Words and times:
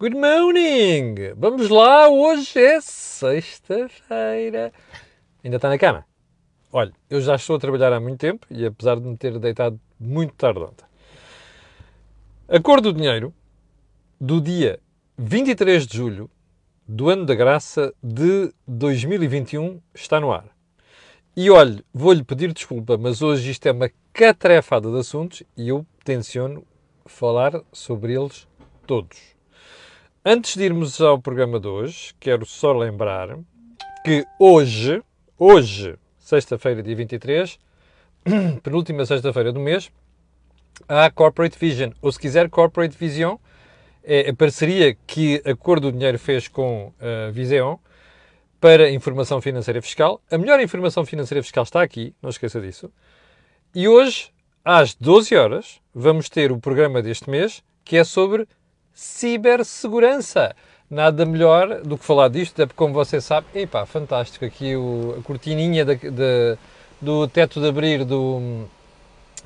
Good 0.00 0.16
morning! 0.16 1.14
Vamos 1.36 1.68
lá, 1.68 2.08
hoje 2.08 2.58
é 2.58 2.80
sexta-feira. 2.80 4.72
Ainda 5.44 5.56
está 5.56 5.68
na 5.68 5.76
cama? 5.76 6.06
Olha, 6.72 6.90
eu 7.10 7.20
já 7.20 7.34
estou 7.34 7.56
a 7.56 7.58
trabalhar 7.58 7.92
há 7.92 8.00
muito 8.00 8.18
tempo 8.18 8.46
e 8.50 8.64
apesar 8.64 8.98
de 8.98 9.06
me 9.06 9.14
ter 9.14 9.38
deitado 9.38 9.78
muito 10.00 10.32
tarde 10.36 10.60
ontem. 10.60 10.86
A 12.48 12.58
cor 12.58 12.80
do 12.80 12.94
dinheiro 12.94 13.34
do 14.18 14.40
dia 14.40 14.80
23 15.18 15.86
de 15.86 15.98
julho 15.98 16.30
do 16.88 17.10
ano 17.10 17.26
da 17.26 17.34
graça 17.34 17.92
de 18.02 18.54
2021 18.66 19.82
está 19.94 20.18
no 20.18 20.32
ar. 20.32 20.46
E 21.36 21.50
olhe, 21.50 21.84
vou-lhe 21.92 22.24
pedir 22.24 22.54
desculpa, 22.54 22.96
mas 22.96 23.20
hoje 23.20 23.50
isto 23.50 23.66
é 23.66 23.72
uma 23.72 23.90
catrefada 24.14 24.90
de 24.90 24.98
assuntos 24.98 25.42
e 25.54 25.68
eu 25.68 25.84
tenciono 26.02 26.66
falar 27.04 27.60
sobre 27.70 28.14
eles 28.14 28.48
todos. 28.86 29.38
Antes 30.22 30.54
de 30.54 30.64
irmos 30.64 31.00
ao 31.00 31.18
programa 31.18 31.58
de 31.58 31.66
hoje, 31.66 32.14
quero 32.20 32.44
só 32.44 32.74
lembrar 32.74 33.38
que 34.04 34.22
hoje, 34.38 35.02
hoje, 35.38 35.98
sexta-feira, 36.18 36.82
dia 36.82 36.94
23, 36.94 37.58
penúltima 38.62 39.06
sexta-feira 39.06 39.50
do 39.50 39.58
mês, 39.58 39.90
há 40.86 41.10
Corporate 41.10 41.58
Vision, 41.58 41.92
ou 42.02 42.12
se 42.12 42.18
quiser 42.18 42.50
Corporate 42.50 42.94
Vision, 42.98 43.36
é 44.04 44.28
a 44.28 44.34
parceria 44.34 44.94
que 45.06 45.42
a 45.42 45.56
Cor 45.56 45.80
do 45.80 45.90
Dinheiro 45.90 46.18
fez 46.18 46.48
com 46.48 46.92
a 47.00 47.30
Viseon 47.30 47.78
para 48.60 48.90
informação 48.90 49.40
financeira 49.40 49.80
fiscal. 49.80 50.20
A 50.30 50.36
melhor 50.36 50.60
informação 50.60 51.02
financeira 51.06 51.42
fiscal 51.42 51.64
está 51.64 51.80
aqui, 51.80 52.14
não 52.20 52.28
esqueça 52.28 52.60
disso. 52.60 52.92
E 53.74 53.88
hoje, 53.88 54.30
às 54.62 54.94
12 54.94 55.34
horas, 55.34 55.80
vamos 55.94 56.28
ter 56.28 56.52
o 56.52 56.60
programa 56.60 57.00
deste 57.00 57.30
mês, 57.30 57.64
que 57.82 57.96
é 57.96 58.04
sobre 58.04 58.46
cibersegurança. 59.00 60.54
Nada 60.90 61.24
melhor 61.24 61.80
do 61.82 61.96
que 61.96 62.04
falar 62.04 62.28
disto, 62.28 62.52
até 62.52 62.66
porque, 62.66 62.76
como 62.76 62.92
você 62.92 63.18
sabe, 63.18 63.46
epá, 63.54 63.86
fantástico, 63.86 64.44
aqui 64.44 64.76
o, 64.76 65.16
a 65.18 65.22
cortininha 65.22 65.86
do 67.00 67.26
teto 67.28 67.60
de 67.60 67.68
abrir 67.68 68.04
do, 68.04 68.66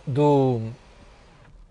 do, 0.05 0.61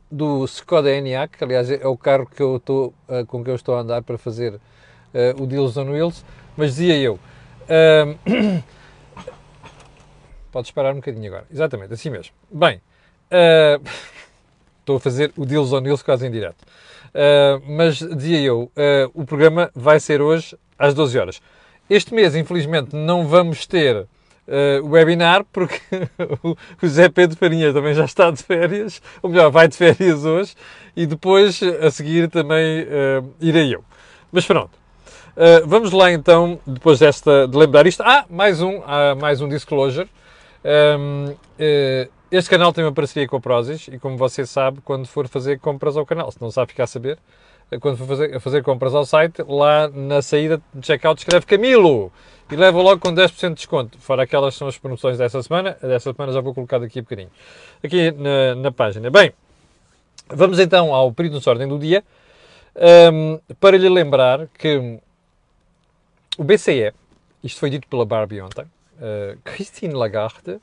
do 0.09 0.45
Skoda 0.45 0.91
Enyaq, 0.91 1.37
que 1.37 1.43
aliás 1.43 1.69
é 1.69 1.85
o 1.85 1.97
carro 1.97 2.25
que 2.25 2.41
eu 2.41 2.55
estou, 2.55 2.93
uh, 3.09 3.25
com 3.25 3.43
que 3.43 3.49
eu 3.49 3.55
estou 3.55 3.75
a 3.75 3.79
andar 3.79 4.01
para 4.01 4.17
fazer 4.17 4.53
uh, 4.53 5.43
o 5.43 5.45
Deals 5.45 5.75
on 5.75 5.89
Wheels, 5.91 6.23
mas 6.55 6.75
dizia 6.75 6.95
eu, 6.97 7.15
uh, 7.15 8.63
podes 10.53 10.71
parar 10.71 10.93
um 10.93 10.97
bocadinho 10.97 11.27
agora, 11.27 11.45
exatamente, 11.51 11.93
assim 11.93 12.09
mesmo. 12.09 12.33
Bem, 12.49 12.79
estou 14.79 14.97
a 14.97 14.99
fazer 15.01 15.33
o 15.35 15.45
Deals 15.45 15.73
on 15.73 15.81
Wheels 15.81 16.01
quase 16.01 16.25
em 16.25 16.31
direto. 16.31 16.63
Uh, 17.13 17.61
mas 17.67 17.97
dizia 17.97 18.41
eu, 18.41 18.71
uh, 18.75 19.11
o 19.13 19.23
programa 19.23 19.69
vai 19.75 19.99
ser 19.99 20.21
hoje 20.21 20.57
às 20.77 20.95
12 20.95 21.19
horas. 21.19 21.41
Este 21.87 22.13
mês, 22.13 22.35
infelizmente, 22.35 22.95
não 22.95 23.27
vamos 23.27 23.67
ter 23.67 23.97
uh, 23.97 24.07
webinar 24.89 25.45
porque 25.53 25.79
o 26.81 26.87
Zé 26.87 27.09
Pedro 27.09 27.37
Farinha 27.37 27.71
também 27.71 27.93
já 27.93 28.05
está 28.05 28.31
de 28.31 28.41
férias, 28.41 28.99
ou 29.21 29.29
melhor, 29.29 29.51
vai 29.51 29.67
de 29.67 29.77
férias 29.77 30.25
hoje 30.25 30.55
e 30.95 31.05
depois 31.05 31.61
a 31.61 31.91
seguir 31.91 32.29
também 32.29 32.87
irei 33.39 33.73
eu. 33.73 33.83
Mas 34.31 34.45
pronto. 34.45 34.71
vamos 35.65 35.91
lá 35.91 36.11
então, 36.11 36.59
depois 36.65 36.99
desta, 36.99 37.47
de 37.47 37.57
lembrar 37.57 37.87
isto. 37.87 38.01
Ah, 38.03 38.25
mais 38.29 38.61
um, 38.61 38.81
mais 39.19 39.41
um 39.41 39.49
disclosure. 39.49 40.07
Um, 40.63 41.35
este 42.35 42.49
canal 42.49 42.73
tem 42.73 42.83
uma 42.83 42.91
parceria 42.91 43.27
com 43.27 43.37
a 43.37 43.39
Prozis 43.39 43.87
e, 43.89 43.99
como 43.99 44.17
você 44.17 44.43
sabe, 44.43 44.81
quando 44.81 45.05
for 45.05 45.27
fazer 45.27 45.59
compras 45.59 45.95
ao 45.95 46.03
canal, 46.03 46.31
se 46.31 46.41
não 46.41 46.49
sabe 46.49 46.71
ficar 46.71 46.85
a 46.85 46.87
saber, 46.87 47.19
quando 47.79 47.95
for 47.95 48.07
fazer, 48.07 48.39
fazer 48.39 48.63
compras 48.63 48.95
ao 48.95 49.05
site, 49.05 49.43
lá 49.47 49.87
na 49.87 50.19
saída 50.19 50.59
de 50.73 50.85
checkout 50.85 51.21
escreve 51.21 51.45
Camilo 51.45 52.11
e 52.51 52.55
leva 52.55 52.81
logo 52.81 52.99
com 52.99 53.13
10% 53.13 53.49
de 53.49 53.53
desconto. 53.53 53.99
Fora 53.99 54.23
aquelas 54.23 54.55
são 54.55 54.67
as 54.67 54.79
promoções 54.79 55.19
dessa 55.19 55.43
semana, 55.43 55.77
dessa 55.79 56.11
semana 56.11 56.33
já 56.33 56.41
vou 56.41 56.55
colocar 56.55 56.79
daqui 56.79 56.97
a 56.97 57.01
bocadinho, 57.03 57.29
aqui 57.83 58.11
na, 58.11 58.55
na 58.55 58.71
página. 58.71 59.11
Bem, 59.11 59.31
vamos 60.27 60.57
então 60.57 60.91
ao 60.91 61.13
período 61.13 61.39
de 61.39 61.47
ordem 61.47 61.67
do 61.67 61.77
dia, 61.77 62.03
um, 63.13 63.39
para 63.59 63.77
lhe 63.77 63.89
lembrar 63.89 64.47
que 64.57 64.99
o 66.35 66.43
BCE, 66.43 66.93
isto 67.43 67.59
foi 67.59 67.69
dito 67.69 67.87
pela 67.87 68.07
Barbie 68.07 68.41
ontem, 68.41 68.63
uh, 68.63 69.37
Christine 69.43 69.93
Lagarde, 69.93 70.59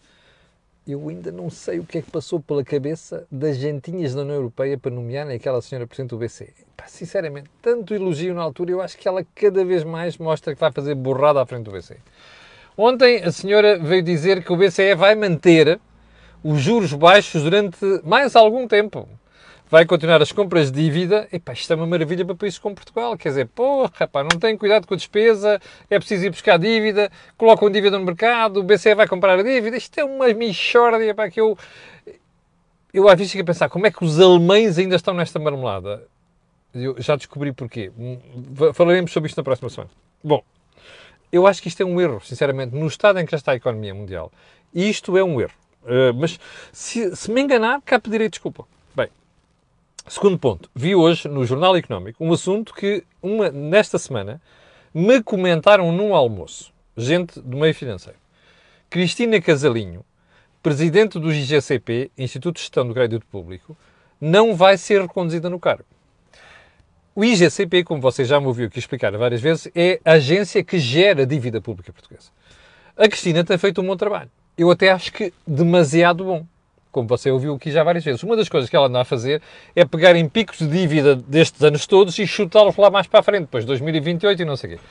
eu 0.93 1.09
ainda 1.09 1.31
não 1.31 1.51
sei 1.51 1.79
o 1.79 1.85
que 1.85 1.99
é 1.99 2.03
que 2.03 2.11
passou 2.11 2.41
pela 2.41 2.65
cabeça 2.65 3.27
das 3.31 3.57
gentinhas 3.57 4.15
da 4.15 4.23
União 4.23 4.37
Europeia 4.37 4.79
para 4.79 4.91
nomearem 4.91 5.37
aquela 5.37 5.61
senhora 5.61 5.87
Presidente 5.87 6.11
do 6.11 6.19
BCE. 6.19 6.53
Pá, 6.77 6.87
sinceramente, 6.87 7.51
tanto 7.61 7.95
elogio 7.95 8.35
na 8.35 8.43
altura, 8.43 8.71
eu 8.71 8.81
acho 8.81 8.97
que 8.97 9.07
ela 9.07 9.25
cada 9.35 9.65
vez 9.65 9.85
mais 9.85 10.19
mostra 10.19 10.55
que 10.55 10.61
vai 10.61 10.73
fazer 10.73 10.95
borrada 10.95 11.41
à 11.43 11.47
frente 11.47 11.65
do 11.65 11.73
BCE. 11.73 11.97
Ontem 12.77 13.23
a 13.23 13.31
senhora 13.33 13.79
veio 13.79 14.03
dizer 14.03 14.45
que 14.45 14.53
o 14.53 14.57
BCE 14.57 14.95
vai 14.95 15.15
manter 15.15 15.79
os 16.43 16.61
juros 16.61 16.93
baixos 16.93 17.43
durante 17.43 17.79
mais 18.05 18.35
algum 18.35 18.67
tempo 18.67 19.09
vai 19.71 19.87
continuar 19.87 20.21
as 20.21 20.33
compras 20.33 20.71
de 20.71 20.83
dívida, 20.83 21.29
epá, 21.33 21.53
isto 21.53 21.73
é 21.73 21.77
uma 21.77 21.87
maravilha 21.87 22.25
para 22.25 22.35
países 22.35 22.59
como 22.59 22.75
Portugal. 22.75 23.17
Quer 23.17 23.29
dizer, 23.29 23.47
porra, 23.47 24.09
pá, 24.09 24.25
não 24.25 24.39
tem 24.39 24.57
cuidado 24.57 24.87
com 24.87 24.95
a 24.95 24.97
despesa, 24.97 25.61
é 25.89 25.99
preciso 25.99 26.27
ir 26.27 26.31
buscar 26.31 26.59
dívida, 26.59 27.11
colocam 27.39 27.71
dívida 27.71 27.97
no 27.97 28.05
mercado, 28.05 28.59
o 28.59 28.63
BCE 28.65 28.97
vai 28.97 29.07
comprar 29.07 29.39
a 29.39 29.43
dívida. 29.43 29.77
Isto 29.77 30.01
é 30.01 30.05
uma 30.05 30.27
michórdia, 30.35 31.15
pá, 31.15 31.31
que 31.31 31.41
eu... 31.41 31.57
Eu 32.93 33.09
às 33.09 33.17
vezes 33.17 33.31
fico 33.31 33.43
a 33.43 33.47
pensar, 33.47 33.69
como 33.69 33.87
é 33.87 33.91
que 33.93 34.05
os 34.05 34.19
alemães 34.19 34.77
ainda 34.77 34.97
estão 34.97 35.15
nesta 35.15 35.39
marmelada? 35.39 36.05
Eu 36.75 37.01
já 37.01 37.15
descobri 37.15 37.53
porquê. 37.53 37.93
Falaremos 38.75 39.13
sobre 39.13 39.29
isto 39.29 39.37
na 39.37 39.45
próxima 39.45 39.71
semana. 39.71 39.91
Bom, 40.25 40.43
eu 41.31 41.47
acho 41.47 41.63
que 41.63 41.69
isto 41.69 41.81
é 41.81 41.87
um 41.87 42.01
erro, 42.01 42.21
sinceramente, 42.21 42.75
no 42.75 42.89
estado 42.89 43.21
em 43.21 43.25
que 43.25 43.31
já 43.31 43.37
está 43.37 43.53
a 43.53 43.55
economia 43.55 43.95
mundial. 43.95 44.33
Isto 44.75 45.17
é 45.17 45.23
um 45.23 45.41
erro. 45.41 45.53
Uh, 45.85 46.13
mas 46.15 46.41
se, 46.73 47.15
se 47.15 47.31
me 47.31 47.41
enganar, 47.41 47.81
cá 47.83 48.01
pedirei 48.01 48.29
desculpa. 48.29 48.67
Segundo 50.09 50.39
ponto, 50.39 50.69
vi 50.75 50.95
hoje 50.95 51.29
no 51.29 51.45
Jornal 51.45 51.77
Económico 51.77 52.25
um 52.25 52.33
assunto 52.33 52.75
que, 52.75 53.05
uma, 53.23 53.51
nesta 53.51 53.99
semana, 53.99 54.41
me 54.93 55.23
comentaram 55.23 55.93
num 55.93 56.15
almoço, 56.15 56.73
gente 56.97 57.39
do 57.41 57.57
meio 57.57 57.75
financeiro. 57.75 58.19
Cristina 58.89 59.41
Casalinho, 59.41 60.05
presidente 60.63 61.19
do 61.19 61.33
IGCP, 61.33 62.11
Instituto 62.19 62.57
de 62.57 62.63
Gestão 62.63 62.87
do 62.87 62.95
Crédito 62.95 63.25
Público, 63.27 63.77
não 64.21 64.57
vai 64.57 64.77
ser 64.77 65.01
reconduzida 65.01 65.49
no 65.49 65.61
cargo. 65.61 65.85
O 67.15 67.25
IGCP, 67.25 67.85
como 67.85 68.01
você 68.01 68.25
já 68.25 68.41
me 68.41 68.47
ouviu 68.47 68.67
aqui 68.67 68.79
explicar 68.79 69.17
várias 69.17 69.41
vezes, 69.41 69.71
é 69.75 70.01
a 70.05 70.13
agência 70.13 70.65
que 70.65 70.79
gera 70.79 71.23
a 71.23 71.27
dívida 71.27 71.61
pública 71.61 71.93
portuguesa. 71.93 72.31
A 72.97 73.09
Cristina 73.09 73.45
tem 73.45 73.59
feito 73.59 73.81
um 73.81 73.87
bom 73.87 73.97
trabalho. 73.97 74.31
Eu 74.57 74.71
até 74.71 74.91
acho 74.91 75.13
que 75.13 75.33
demasiado 75.47 76.25
bom 76.25 76.47
como 76.91 77.07
você 77.07 77.31
ouviu 77.31 77.55
aqui 77.55 77.71
já 77.71 77.85
várias 77.85 78.05
vezes. 78.05 78.23
Uma 78.23 78.37
das 78.37 78.49
coisas 78.49 78.69
que 78.69 78.77
ela 78.77 78.87
anda 78.87 79.01
a 79.01 79.05
fazer 79.05 79.41
é 79.75 79.85
pegar 79.85 80.17
em 80.17 80.29
picos 80.29 80.59
de 80.59 80.69
dívida 80.69 81.15
destes 81.17 81.63
anos 81.63 81.87
todos 81.87 82.19
e 82.19 82.27
chutá-los 82.27 82.77
lá 82.77 82.91
mais 82.91 83.07
para 83.07 83.21
a 83.21 83.23
frente, 83.23 83.43
depois 83.43 83.65
2028 83.65 84.43
e 84.43 84.45
não 84.45 84.57
sei 84.57 84.75
o 84.75 84.77
quê. 84.77 84.83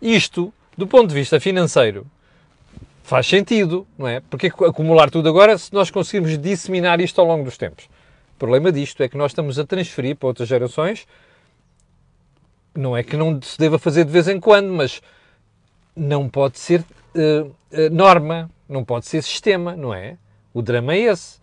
Isto, 0.00 0.52
do 0.76 0.86
ponto 0.86 1.08
de 1.08 1.14
vista 1.14 1.38
financeiro, 1.38 2.06
faz 3.02 3.26
sentido, 3.26 3.86
não 3.98 4.08
é? 4.08 4.20
Porque 4.20 4.46
acumular 4.46 5.10
tudo 5.10 5.28
agora 5.28 5.56
se 5.58 5.72
nós 5.72 5.90
conseguirmos 5.90 6.38
disseminar 6.38 7.00
isto 7.00 7.20
ao 7.20 7.26
longo 7.26 7.44
dos 7.44 7.56
tempos? 7.56 7.84
O 8.34 8.38
problema 8.38 8.72
disto 8.72 9.02
é 9.02 9.08
que 9.08 9.16
nós 9.16 9.30
estamos 9.30 9.58
a 9.58 9.64
transferir 9.64 10.16
para 10.16 10.26
outras 10.26 10.48
gerações, 10.48 11.06
não 12.74 12.96
é 12.96 13.02
que 13.02 13.16
não 13.16 13.40
se 13.40 13.56
deva 13.58 13.78
fazer 13.78 14.04
de 14.04 14.10
vez 14.10 14.26
em 14.26 14.40
quando, 14.40 14.72
mas 14.72 15.00
não 15.94 16.28
pode 16.28 16.58
ser 16.58 16.80
uh, 16.80 17.54
norma, 17.92 18.50
não 18.68 18.84
pode 18.84 19.06
ser 19.06 19.22
sistema, 19.22 19.76
não 19.76 19.94
é? 19.94 20.16
O 20.54 20.62
drama 20.62 20.94
é 20.94 21.00
esse. 21.00 21.38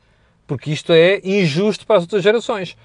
Porque 0.48 0.72
isto 0.72 0.92
é 0.92 1.22
injusto 1.24 1.86
para 1.86 1.98
as 1.98 2.04
outras 2.04 2.24
gerações. 2.24 2.76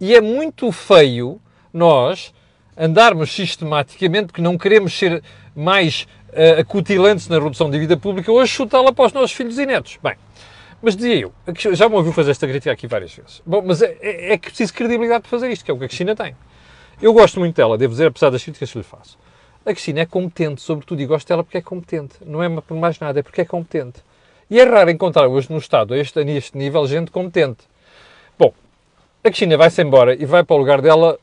E 0.00 0.14
é 0.14 0.20
muito 0.20 0.70
feio 0.70 1.40
nós 1.72 2.34
andarmos 2.76 3.32
sistematicamente, 3.32 4.32
que 4.32 4.40
não 4.40 4.56
queremos 4.56 4.96
ser 4.96 5.22
mais 5.54 6.06
uh, 6.28 6.60
acutilantes 6.60 7.28
na 7.28 7.38
redução 7.38 7.68
da 7.68 7.76
vida 7.76 7.96
pública, 7.96 8.30
hoje 8.30 8.52
chutá-la 8.52 8.92
para 8.92 9.06
os 9.06 9.12
nossos 9.12 9.32
filhos 9.32 9.58
e 9.58 9.66
netos. 9.66 9.98
Bem, 10.02 10.14
mas 10.80 10.94
dizia 10.94 11.20
eu, 11.22 11.32
já 11.74 11.88
me 11.88 11.96
ouviu 11.96 12.12
fazer 12.12 12.30
esta 12.30 12.46
crítica 12.46 12.70
aqui 12.70 12.86
várias 12.86 13.12
vezes. 13.12 13.42
Bom, 13.44 13.62
mas 13.66 13.82
é, 13.82 13.96
é, 14.00 14.32
é 14.34 14.38
que 14.38 14.48
preciso 14.48 14.72
credibilidade 14.72 15.22
para 15.22 15.30
fazer 15.30 15.50
isto, 15.50 15.64
que 15.64 15.70
é 15.70 15.74
o 15.74 15.78
que 15.78 15.84
a 15.84 15.88
Cristina 15.88 16.14
tem. 16.14 16.36
Eu 17.02 17.12
gosto 17.12 17.40
muito 17.40 17.56
dela, 17.56 17.76
devo 17.76 17.92
dizer, 17.92 18.06
apesar 18.06 18.30
das 18.30 18.42
críticas 18.42 18.70
que 18.70 18.78
lhe 18.78 18.84
faço. 18.84 19.18
A 19.66 19.72
Cristina 19.72 20.00
é 20.00 20.06
competente, 20.06 20.60
sobretudo, 20.60 21.02
e 21.02 21.06
gosto 21.06 21.26
dela 21.26 21.42
porque 21.42 21.58
é 21.58 21.62
competente. 21.62 22.14
Não 22.24 22.42
é 22.42 22.48
por 22.60 22.76
mais 22.76 22.98
nada, 23.00 23.18
é 23.18 23.22
porque 23.22 23.40
é 23.40 23.44
competente. 23.44 24.02
E 24.50 24.58
é 24.58 24.64
raro 24.64 24.90
encontrar 24.90 25.28
hoje 25.28 25.50
no 25.50 25.58
Estado, 25.58 25.92
a 25.92 25.98
este, 25.98 26.18
a 26.18 26.22
este 26.22 26.56
nível, 26.56 26.86
gente 26.86 27.10
competente. 27.10 27.64
Bom, 28.38 28.54
a 29.22 29.28
Cristina 29.28 29.58
vai-se 29.58 29.82
embora 29.82 30.14
e 30.14 30.24
vai 30.24 30.42
para 30.42 30.56
o 30.56 30.58
lugar 30.58 30.80
dela. 30.80 31.18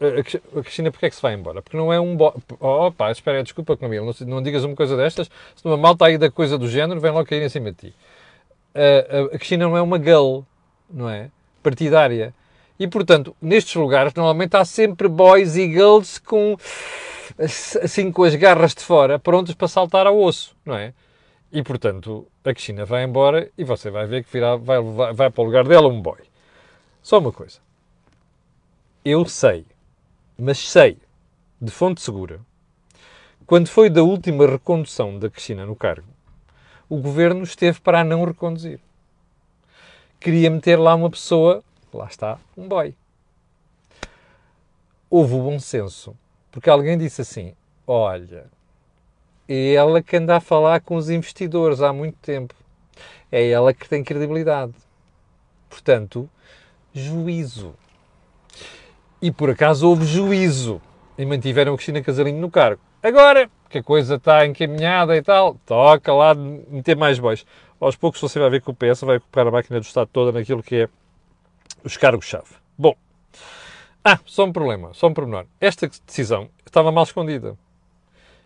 A 0.00 0.62
Cristina, 0.62 0.92
porquê 0.92 1.06
é 1.06 1.10
que 1.10 1.16
se 1.16 1.22
vai 1.22 1.34
embora? 1.34 1.60
Porque 1.60 1.76
não 1.76 1.92
é 1.92 1.98
um. 1.98 2.16
Bo... 2.16 2.32
Oh, 2.60 2.92
pá, 2.92 3.10
espera, 3.10 3.42
desculpa, 3.42 3.76
Camilo, 3.76 4.06
não, 4.06 4.26
não 4.28 4.42
digas 4.42 4.62
uma 4.62 4.76
coisa 4.76 4.96
destas, 4.96 5.28
se 5.56 5.64
uma 5.64 5.76
malta 5.76 6.06
aí 6.06 6.16
da 6.16 6.30
coisa 6.30 6.56
do 6.56 6.68
género, 6.68 7.00
vem 7.00 7.10
logo 7.10 7.26
cair 7.26 7.42
em 7.42 7.48
cima 7.48 7.72
de 7.72 7.88
ti. 7.88 7.94
A, 8.74 9.36
Cristina 9.36 9.66
não 9.66 9.76
é 9.76 9.82
uma 9.82 9.98
girl, 9.98 10.42
não 10.88 11.10
é? 11.10 11.30
Partidária. 11.64 12.32
E, 12.78 12.86
portanto, 12.86 13.34
nestes 13.42 13.74
lugares, 13.74 14.14
normalmente 14.14 14.56
há 14.56 14.64
sempre 14.64 15.08
boys 15.08 15.56
e 15.56 15.68
girls 15.68 16.20
com, 16.22 16.56
assim, 17.82 18.12
com 18.12 18.22
as 18.22 18.36
garras 18.36 18.72
de 18.72 18.84
fora, 18.84 19.18
prontos 19.18 19.52
para 19.52 19.66
saltar 19.66 20.06
ao 20.06 20.16
osso, 20.16 20.54
não 20.64 20.76
é? 20.76 20.92
E, 21.50 21.62
portanto, 21.62 22.26
a 22.44 22.52
Cristina 22.52 22.84
vai 22.84 23.04
embora 23.04 23.50
e 23.56 23.64
você 23.64 23.90
vai 23.90 24.06
ver 24.06 24.24
que 24.24 24.32
virá, 24.32 24.56
vai, 24.56 24.80
vai, 24.80 25.12
vai 25.14 25.30
para 25.30 25.42
o 25.42 25.44
lugar 25.44 25.66
dela 25.66 25.88
um 25.88 26.00
boy. 26.00 26.20
Só 27.02 27.18
uma 27.18 27.32
coisa. 27.32 27.58
Eu 29.04 29.24
sei, 29.24 29.64
mas 30.38 30.58
sei, 30.58 30.98
de 31.60 31.70
fonte 31.70 32.02
segura, 32.02 32.40
quando 33.46 33.68
foi 33.68 33.88
da 33.88 34.02
última 34.02 34.46
recondução 34.46 35.18
da 35.18 35.30
Cristina 35.30 35.64
no 35.64 35.74
cargo, 35.74 36.08
o 36.86 36.98
governo 36.98 37.42
esteve 37.42 37.80
para 37.80 38.00
a 38.00 38.04
não 38.04 38.24
reconduzir. 38.24 38.78
Queria 40.20 40.50
meter 40.50 40.76
lá 40.78 40.94
uma 40.94 41.08
pessoa, 41.08 41.64
lá 41.92 42.06
está, 42.06 42.38
um 42.56 42.68
boy. 42.68 42.94
Houve 45.08 45.34
o 45.34 45.42
bom 45.42 45.58
senso, 45.58 46.14
porque 46.50 46.68
alguém 46.68 46.98
disse 46.98 47.22
assim: 47.22 47.54
olha, 47.86 48.50
é 49.48 49.74
ela 49.74 50.02
que 50.02 50.16
anda 50.16 50.36
a 50.36 50.40
falar 50.40 50.80
com 50.80 50.96
os 50.96 51.08
investidores 51.08 51.80
há 51.80 51.92
muito 51.92 52.16
tempo. 52.18 52.54
É 53.32 53.48
ela 53.48 53.72
que 53.72 53.88
tem 53.88 54.04
credibilidade. 54.04 54.74
Portanto, 55.70 56.28
juízo. 56.92 57.74
E 59.20 59.30
por 59.30 59.50
acaso 59.50 59.88
houve 59.88 60.04
juízo 60.04 60.80
e 61.16 61.24
mantiveram 61.24 61.72
a 61.72 61.76
Cristina 61.76 62.02
Casalinho 62.02 62.40
no 62.40 62.50
cargo. 62.50 62.80
Agora 63.02 63.50
que 63.68 63.78
a 63.78 63.82
coisa 63.82 64.14
está 64.16 64.46
encaminhada 64.46 65.16
e 65.16 65.22
tal, 65.22 65.56
toca 65.66 66.12
lá 66.12 66.34
meter 66.34 66.96
mais 66.96 67.18
bois. 67.18 67.44
Aos 67.80 67.96
poucos 67.96 68.20
você 68.20 68.38
vai 68.38 68.50
ver 68.50 68.62
que 68.62 68.70
o 68.70 68.74
PS 68.74 69.02
vai 69.02 69.18
ocupar 69.18 69.46
a 69.46 69.50
máquina 69.50 69.78
do 69.78 69.84
Estado 69.84 70.08
toda 70.12 70.32
naquilo 70.32 70.62
que 70.62 70.76
é 70.82 70.88
os 71.84 71.96
cargos-chave. 71.96 72.56
Bom, 72.76 72.96
ah, 74.04 74.18
só 74.24 74.44
um 74.44 74.52
problema, 74.52 74.94
só 74.94 75.06
um 75.06 75.14
pormenor. 75.14 75.44
Esta 75.60 75.88
decisão 76.06 76.48
estava 76.64 76.90
mal 76.90 77.04
escondida. 77.04 77.56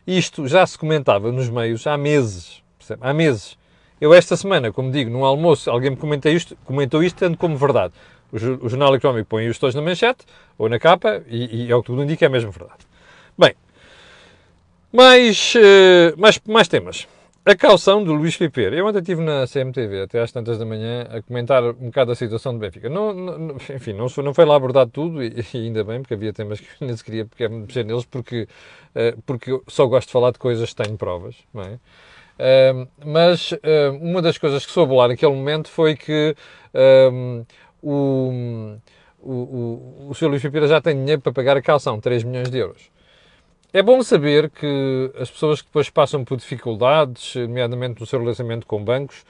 Isto 0.06 0.48
já 0.48 0.66
se 0.66 0.76
comentava 0.76 1.30
nos 1.30 1.48
meios 1.48 1.86
há 1.86 1.96
meses. 1.96 2.62
Percebe? 2.78 3.00
Há 3.04 3.12
meses. 3.12 3.56
Eu 4.00 4.12
esta 4.12 4.36
semana, 4.36 4.72
como 4.72 4.90
digo, 4.90 5.10
num 5.10 5.24
almoço, 5.24 5.70
alguém 5.70 5.90
me 5.90 5.96
comentou 5.96 6.32
isto, 6.32 6.56
comentou 6.64 7.04
isto 7.04 7.16
tendo 7.16 7.36
como 7.36 7.56
verdade. 7.56 7.94
O, 8.32 8.36
o 8.66 8.68
Jornal 8.68 8.94
Económico 8.96 9.28
põe 9.28 9.48
os 9.48 9.58
dois 9.58 9.74
na 9.74 9.82
manchete 9.82 10.24
ou 10.58 10.68
na 10.68 10.78
capa 10.78 11.22
e, 11.28 11.66
e 11.66 11.70
é 11.70 11.76
o 11.76 11.82
que 11.82 11.86
tudo 11.86 12.02
indica, 12.02 12.26
é 12.26 12.28
mesmo 12.28 12.50
verdade. 12.50 12.84
Bem, 13.38 13.54
mais, 14.92 15.54
uh, 15.54 16.20
mais, 16.20 16.40
mais 16.48 16.66
temas. 16.66 17.06
A 17.44 17.56
caução 17.56 18.04
do 18.04 18.12
Luís 18.12 18.36
Filipe. 18.36 18.60
Eu 18.60 18.86
ontem 18.86 19.00
estive 19.00 19.20
na 19.20 19.44
CMTV 19.48 20.02
até 20.02 20.20
às 20.20 20.30
tantas 20.30 20.58
da 20.58 20.64
manhã 20.64 21.08
a 21.10 21.20
comentar 21.20 21.60
um 21.64 21.86
bocado 21.86 22.12
a 22.12 22.14
situação 22.14 22.52
do 22.52 22.60
Benfica. 22.60 22.88
Não, 22.88 23.12
não, 23.12 23.56
enfim, 23.56 23.92
não 23.92 24.06
não 24.22 24.32
foi 24.32 24.44
lá 24.44 24.54
abordado 24.54 24.92
tudo 24.92 25.20
e, 25.20 25.44
e, 25.52 25.56
ainda 25.58 25.82
bem, 25.82 26.00
porque 26.00 26.14
havia 26.14 26.32
temas 26.32 26.60
que 26.60 26.68
nem 26.80 26.96
se 26.96 27.02
queria 27.02 27.26
mexer 27.50 27.84
neles, 27.84 28.04
porque, 28.04 28.46
uh, 28.94 29.20
porque 29.26 29.50
eu 29.50 29.64
só 29.66 29.86
gosto 29.86 30.06
de 30.06 30.12
falar 30.12 30.30
de 30.30 30.38
coisas 30.38 30.72
que 30.72 30.84
tenho 30.84 30.96
provas, 30.96 31.34
não 31.52 31.62
é? 31.64 31.80
Uh, 32.38 32.88
mas 33.04 33.50
uh, 33.50 33.58
uma 34.00 34.22
das 34.22 34.38
coisas 34.38 34.64
que 34.64 34.70
soube 34.70 34.94
lá 34.94 35.08
naquele 35.08 35.32
momento 35.32 35.68
foi 35.68 35.96
que 35.96 36.36
o, 37.82 37.90
o, 37.90 38.78
o, 39.20 40.06
o 40.10 40.14
Sr. 40.14 40.28
Luís 40.28 40.40
Filipe 40.40 40.64
já 40.68 40.80
tem 40.80 40.94
dinheiro 40.94 41.20
para 41.20 41.32
pagar 41.32 41.56
a 41.56 41.62
calção, 41.62 41.98
3 41.98 42.22
milhões 42.22 42.48
de 42.48 42.58
euros. 42.58 42.92
É 43.74 43.82
bom 43.82 44.02
saber 44.02 44.50
que 44.50 45.10
as 45.18 45.30
pessoas 45.30 45.62
que 45.62 45.68
depois 45.68 45.88
passam 45.88 46.22
por 46.26 46.36
dificuldades, 46.36 47.34
nomeadamente 47.36 48.00
no 48.00 48.06
seu 48.06 48.18
relacionamento 48.18 48.66
com 48.66 48.84
bancos, 48.84 49.24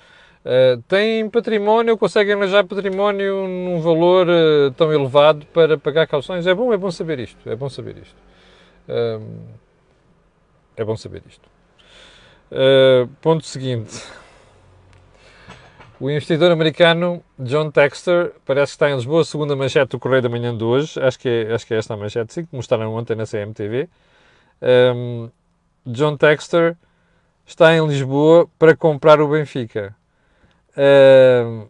uh, 0.44 0.82
têm 0.88 1.30
património, 1.30 1.96
conseguem 1.96 2.34
arranjar 2.34 2.64
património 2.64 3.46
num 3.46 3.80
valor 3.80 4.26
uh, 4.28 4.72
tão 4.72 4.92
elevado 4.92 5.46
para 5.46 5.78
pagar 5.78 6.08
calções. 6.08 6.44
É 6.44 6.52
bom, 6.52 6.72
é 6.72 6.76
bom 6.76 6.90
saber 6.90 7.20
isto. 7.20 7.48
É 7.48 7.54
bom 7.54 7.68
saber 7.68 7.98
isto. 7.98 8.16
Uh, 8.88 9.24
é 10.76 10.84
bom 10.84 10.96
saber 10.96 11.22
isto. 11.28 11.48
ponto 13.20 13.46
seguinte. 13.46 14.02
O 16.00 16.10
investidor 16.10 16.50
americano 16.50 17.22
John 17.38 17.70
Texter 17.70 18.32
parece 18.44 18.72
que 18.72 18.74
está 18.74 18.90
em 18.90 18.96
Lisboa, 18.96 19.24
segunda 19.24 19.54
manchete 19.54 19.92
do 19.92 20.00
Correio 20.00 20.20
da 20.22 20.28
Manhã 20.28 20.56
de 20.56 20.64
hoje. 20.64 20.98
Acho 21.00 21.16
que 21.16 21.28
é, 21.28 21.54
acho 21.54 21.64
que 21.64 21.74
é 21.74 21.78
esta 21.78 21.94
a 21.94 21.96
manchete, 21.96 22.34
sim, 22.34 22.44
que 22.44 22.56
mostraram 22.56 22.92
ontem 22.92 23.14
na 23.14 23.24
CMTV. 23.24 23.88
Um, 24.62 25.28
John 25.84 26.16
Texter 26.16 26.76
está 27.44 27.74
em 27.74 27.84
Lisboa 27.86 28.48
para 28.58 28.76
comprar 28.76 29.20
o 29.20 29.28
Benfica. 29.28 29.94
Um, 30.76 31.66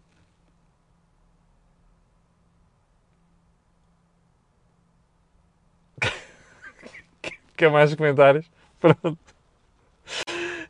Quer 7.56 7.70
mais 7.70 7.94
comentários? 7.94 8.44
Pronto. 8.78 9.18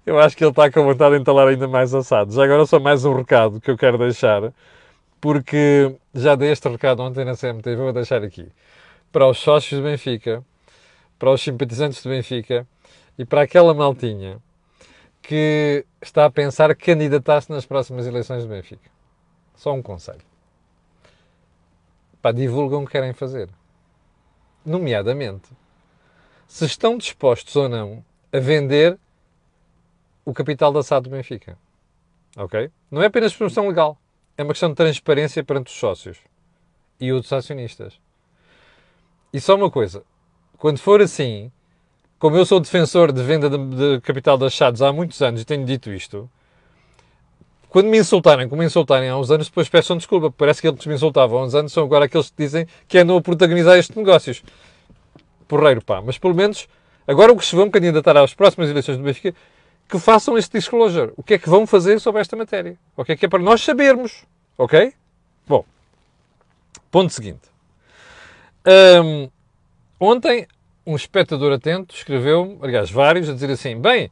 Eu 0.05 0.19
acho 0.19 0.37
que 0.37 0.45
ele 0.45 0.51
está 0.51 0.71
com 0.71 0.85
vontade 0.85 1.15
de 1.15 1.21
entalar 1.21 1.49
ainda 1.49 1.69
mais 1.69 1.95
assados. 1.95 2.39
Agora 2.39 2.67
só 2.67 2.79
mais 2.81 3.05
um 3.05 3.15
recado 3.15 3.61
que 3.61 3.71
eu 3.71 3.77
quero 3.77 3.99
deixar, 3.99 4.53
porque 5.21 5.95
já 6.15 6.35
dei 6.35 6.51
este 6.51 6.69
recado 6.69 7.03
ontem 7.03 7.25
na 7.25 7.37
CMTV, 7.37 7.77
vou 7.77 7.93
deixar 7.93 8.23
aqui. 8.23 8.49
Para 9.13 9.29
os 9.29 9.39
sócios 9.39 9.81
do 9.81 9.85
Benfica, 9.85 10.45
para 11.23 11.31
os 11.31 11.41
simpatizantes 11.41 12.03
do 12.03 12.09
Benfica 12.09 12.67
e 13.17 13.25
para 13.25 13.43
aquela 13.43 13.73
maltinha 13.73 14.43
que 15.23 15.87
está 16.01 16.25
a 16.25 16.31
pensar 16.31 16.75
candidatar-se 16.75 17.49
nas 17.49 17.65
próximas 17.65 18.09
eleições 18.09 18.43
do 18.43 18.49
Benfica. 18.49 18.91
Só 19.55 19.73
um 19.73 19.81
conselho. 19.81 20.25
Pá, 22.21 22.33
divulgam 22.33 22.83
o 22.83 22.87
que 22.87 22.91
querem 22.91 23.13
fazer. 23.13 23.49
Nomeadamente, 24.67 25.49
se 26.49 26.65
estão 26.65 26.99
dispostos 26.99 27.55
ou 27.55 27.69
não 27.69 28.05
a 28.33 28.41
vender 28.41 28.99
o 30.25 30.35
capital 30.35 30.73
da 30.73 30.83
SAD 30.83 31.05
do 31.05 31.11
Benfica. 31.11 31.57
Ok? 32.37 32.69
Não 32.91 33.01
é 33.01 33.07
apenas 33.07 33.33
promoção 33.33 33.69
legal. 33.69 33.97
É 34.37 34.43
uma 34.43 34.53
questão 34.53 34.71
de 34.71 34.75
transparência 34.75 35.45
perante 35.45 35.69
os 35.69 35.79
sócios 35.79 36.19
e 36.99 37.13
outros 37.13 37.33
acionistas. 37.33 38.01
E 39.33 39.41
só 39.41 39.55
uma 39.55 39.71
coisa 39.71 40.03
quando 40.63 40.79
for 40.79 41.03
assim, 41.03 41.51
como 42.21 42.37
eu 42.37 42.47
sou 42.47 42.61
defensor 42.61 43.11
de 43.11 43.21
venda 43.21 43.51
de, 43.51 43.59
de 43.59 44.01
capital 44.01 44.39
das 44.39 44.53
chaves 44.53 44.81
há 44.81 44.93
muitos 44.93 45.21
anos 45.21 45.41
e 45.41 45.45
tenho 45.45 45.65
dito 45.65 45.91
isto, 45.91 46.31
quando 47.69 47.89
me 47.89 47.99
insultarem, 47.99 48.49
como 48.49 48.61
me 48.61 48.67
insultarem 48.67 49.09
há 49.09 49.19
uns 49.19 49.33
anos, 49.33 49.49
depois 49.49 49.69
peçam 49.69 49.97
desculpa. 49.97 50.31
Parece 50.31 50.63
que 50.63 50.69
eles 50.69 50.87
me 50.87 50.95
insultavam 50.95 51.41
há 51.41 51.43
uns 51.43 51.57
anos 51.57 51.73
são 51.73 51.83
agora 51.83 52.05
aqueles 52.05 52.31
que 52.31 52.37
dizem 52.39 52.65
que 52.87 52.97
andam 52.97 53.17
a 53.17 53.21
protagonizar 53.21 53.77
estes 53.77 53.97
negócios. 53.97 54.41
Porreiro, 55.49 55.85
pá. 55.85 56.01
Mas 56.01 56.17
pelo 56.17 56.33
menos, 56.35 56.69
agora 57.09 57.33
o 57.33 57.37
que 57.37 57.45
se 57.45 57.57
vão 57.57 57.69
candidatar 57.69 58.17
às 58.17 58.33
próximas 58.33 58.71
eleições 58.71 58.99
do 58.99 59.03
Benfica, 59.03 59.35
que 59.89 59.99
façam 59.99 60.39
este 60.39 60.57
disclosure. 60.59 61.13
O 61.17 61.25
que 61.25 61.35
é 61.35 61.39
que 61.39 61.49
vão 61.49 61.67
fazer 61.67 61.99
sobre 61.99 62.21
esta 62.21 62.37
matéria? 62.37 62.79
O 62.97 63.05
que 63.05 63.11
é 63.11 63.17
que 63.17 63.27
é 63.27 63.29
para 63.29 63.43
nós 63.43 63.61
sabermos? 63.65 64.25
Ok? 64.57 64.93
Bom, 65.45 65.65
ponto 66.89 67.13
seguinte. 67.13 67.51
Um, 68.65 69.29
Ontem, 70.05 70.49
um 70.85 70.97
espectador 70.97 71.53
atento 71.53 71.95
escreveu, 71.95 72.59
aliás, 72.61 72.91
vários, 72.91 73.29
a 73.29 73.35
dizer 73.35 73.53
assim: 73.53 73.81
bem, 73.81 74.11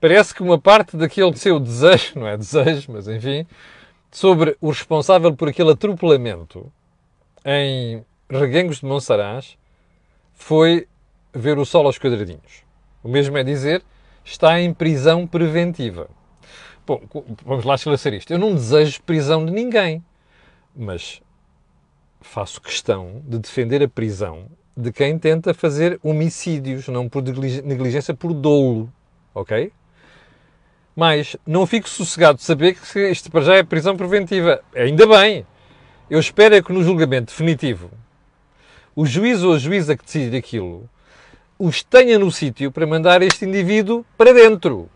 parece 0.00 0.34
que 0.34 0.42
uma 0.42 0.58
parte 0.58 0.96
daquele 0.96 1.36
seu 1.36 1.60
desejo, 1.60 2.18
não 2.18 2.26
é 2.26 2.38
desejo, 2.38 2.90
mas 2.90 3.06
enfim, 3.06 3.46
sobre 4.10 4.56
o 4.62 4.70
responsável 4.70 5.36
por 5.36 5.50
aquele 5.50 5.72
atropelamento 5.72 6.72
em 7.44 8.02
Reguengos 8.30 8.80
de 8.80 8.86
Monsaraz 8.86 9.58
foi 10.32 10.88
ver 11.34 11.58
o 11.58 11.66
sol 11.66 11.84
aos 11.84 11.98
quadradinhos. 11.98 12.64
O 13.04 13.08
mesmo 13.10 13.36
é 13.36 13.44
dizer, 13.44 13.82
está 14.24 14.58
em 14.58 14.72
prisão 14.72 15.26
preventiva. 15.26 16.08
Bom, 16.86 17.02
vamos 17.44 17.66
lá 17.66 17.74
esclarecer 17.74 18.14
isto. 18.14 18.32
Eu 18.32 18.38
não 18.38 18.54
desejo 18.54 19.02
prisão 19.02 19.44
de 19.44 19.52
ninguém, 19.52 20.02
mas 20.74 21.20
faço 22.22 22.58
questão 22.58 23.20
de 23.22 23.38
defender 23.38 23.82
a 23.82 23.88
prisão 23.88 24.46
de 24.76 24.92
quem 24.92 25.18
tenta 25.18 25.54
fazer 25.54 25.98
homicídios, 26.02 26.88
não 26.88 27.08
por 27.08 27.22
negligência, 27.22 28.12
por 28.12 28.34
dolo, 28.34 28.92
ok? 29.34 29.72
Mas 30.94 31.36
não 31.46 31.66
fico 31.66 31.88
sossegado 31.88 32.38
de 32.38 32.44
saber 32.44 32.74
que 32.74 33.10
isto 33.10 33.30
para 33.30 33.42
já 33.42 33.54
é 33.56 33.62
prisão 33.62 33.96
preventiva. 33.96 34.62
Ainda 34.74 35.06
bem. 35.06 35.46
Eu 36.08 36.18
espero 36.18 36.54
é 36.54 36.62
que 36.62 36.72
no 36.72 36.82
julgamento 36.82 37.32
definitivo 37.32 37.90
o 38.96 39.04
juiz 39.04 39.42
ou 39.42 39.52
a 39.52 39.58
juíza 39.58 39.94
que 39.94 40.04
decide 40.04 40.38
aquilo 40.38 40.88
os 41.58 41.82
tenha 41.82 42.18
no 42.18 42.30
sítio 42.30 42.72
para 42.72 42.86
mandar 42.86 43.22
este 43.22 43.44
indivíduo 43.44 44.04
para 44.16 44.32
dentro. 44.32 44.90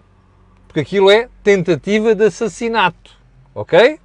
Porque 0.66 0.80
aquilo 0.80 1.10
é 1.10 1.28
tentativa 1.42 2.14
de 2.14 2.24
assassinato. 2.24 3.12
Ok? 3.54 3.98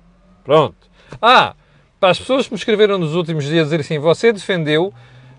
Pronto. 0.43 0.75
Ah, 1.21 1.53
para 1.99 2.11
as 2.11 2.19
pessoas 2.19 2.45
que 2.45 2.53
me 2.53 2.57
escreveram 2.57 2.97
nos 2.97 3.13
últimos 3.13 3.45
dias 3.45 3.65
dizer 3.65 3.81
assim, 3.81 3.99
você 3.99 4.31
defendeu 4.31 4.93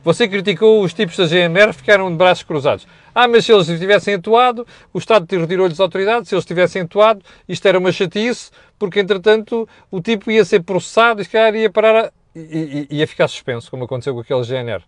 você 0.06 0.28
criticou 0.28 0.84
os 0.84 0.94
tipos 0.94 1.16
da 1.16 1.26
GNR 1.26 1.72
ficaram 1.72 2.08
de 2.08 2.16
braços 2.16 2.44
cruzados. 2.44 2.86
Ah, 3.12 3.26
mas 3.26 3.44
se 3.44 3.52
eles 3.52 3.66
tivessem 3.66 4.14
atuado, 4.14 4.64
o 4.94 4.98
Estado 5.00 5.26
retirou-lhes 5.36 5.80
autoridade, 5.80 6.28
se 6.28 6.34
eles 6.36 6.44
tivessem 6.44 6.82
atuado, 6.82 7.24
isto 7.48 7.66
era 7.66 7.76
uma 7.76 7.90
chatice, 7.90 8.52
porque 8.78 9.00
entretanto 9.00 9.68
o 9.90 10.00
tipo 10.00 10.30
ia 10.30 10.44
ser 10.44 10.62
processado 10.62 11.20
e 11.20 11.58
ia 11.58 11.68
parar. 11.68 12.04
A... 12.04 12.12
ia 12.36 13.04
ficar 13.08 13.26
suspenso, 13.26 13.68
como 13.68 13.82
aconteceu 13.82 14.14
com 14.14 14.20
aquele 14.20 14.44
GNR. 14.44 14.84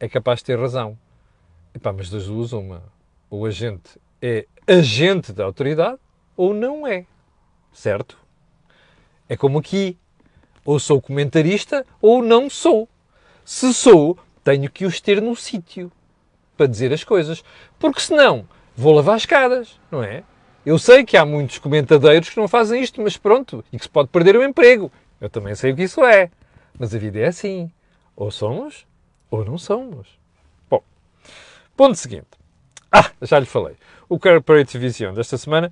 É 0.00 0.08
capaz 0.08 0.40
de 0.40 0.46
ter 0.46 0.58
razão. 0.58 0.98
Epá, 1.72 1.92
mas 1.92 2.10
das 2.10 2.26
duas, 2.26 2.52
uma. 2.52 2.82
O 3.30 3.46
agente 3.46 3.90
é 4.20 4.44
agente 4.66 5.32
da 5.32 5.44
autoridade 5.44 6.00
ou 6.36 6.52
não 6.52 6.84
é. 6.84 7.06
Certo? 7.72 8.18
É 9.28 9.36
como 9.36 9.60
aqui. 9.60 9.96
Ou 10.64 10.80
sou 10.80 11.00
comentarista 11.00 11.86
ou 12.02 12.24
não 12.24 12.50
sou. 12.50 12.88
Se 13.44 13.72
sou, 13.72 14.18
tenho 14.48 14.70
que 14.70 14.86
os 14.86 14.98
ter 14.98 15.20
no 15.20 15.36
sítio 15.36 15.92
para 16.56 16.66
dizer 16.66 16.90
as 16.90 17.04
coisas. 17.04 17.44
Porque 17.78 18.00
senão 18.00 18.48
vou 18.74 18.94
lavar 18.94 19.18
escadas, 19.18 19.78
não 19.90 20.02
é? 20.02 20.24
Eu 20.64 20.78
sei 20.78 21.04
que 21.04 21.18
há 21.18 21.24
muitos 21.24 21.58
comentadeiros 21.58 22.30
que 22.30 22.36
não 22.38 22.48
fazem 22.48 22.82
isto, 22.82 23.02
mas 23.02 23.16
pronto, 23.16 23.62
e 23.70 23.76
que 23.76 23.84
se 23.84 23.90
pode 23.90 24.08
perder 24.08 24.36
o 24.36 24.42
emprego. 24.42 24.90
Eu 25.20 25.28
também 25.28 25.54
sei 25.54 25.72
o 25.72 25.76
que 25.76 25.82
isso 25.82 26.02
é. 26.02 26.30
Mas 26.78 26.94
a 26.94 26.98
vida 26.98 27.18
é 27.18 27.26
assim. 27.26 27.70
Ou 28.16 28.30
somos, 28.30 28.86
ou 29.30 29.44
não 29.44 29.58
somos. 29.58 30.08
Bom, 30.70 30.82
ponto 31.76 31.94
seguinte. 31.96 32.28
Ah, 32.90 33.10
já 33.20 33.38
lhe 33.38 33.46
falei. 33.46 33.76
O 34.08 34.18
Corporate 34.18 34.78
Vision 34.78 35.12
desta 35.12 35.36
semana, 35.36 35.70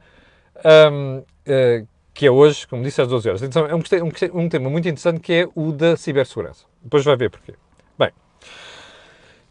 um, 0.93 1.19
uh, 1.19 1.27
eh, 1.47 1.85
que 2.13 2.27
é 2.27 2.31
hoje, 2.31 2.67
como 2.67 2.83
disse, 2.83 3.01
às 3.01 3.09
12 3.09 3.29
horas. 3.29 3.43
Então, 3.43 3.67
é 3.67 3.75
um, 3.75 3.79
um, 3.79 4.41
um 4.45 4.49
tema 4.51 4.69
muito 4.69 4.87
interessante 4.87 5.21
que 5.21 5.33
é 5.33 5.49
o 5.55 5.73
da 5.73 5.97
cibersegurança. 5.97 6.67
Depois 6.83 7.03
vai 7.05 7.17
ver 7.17 7.31
porquê. 7.31 7.55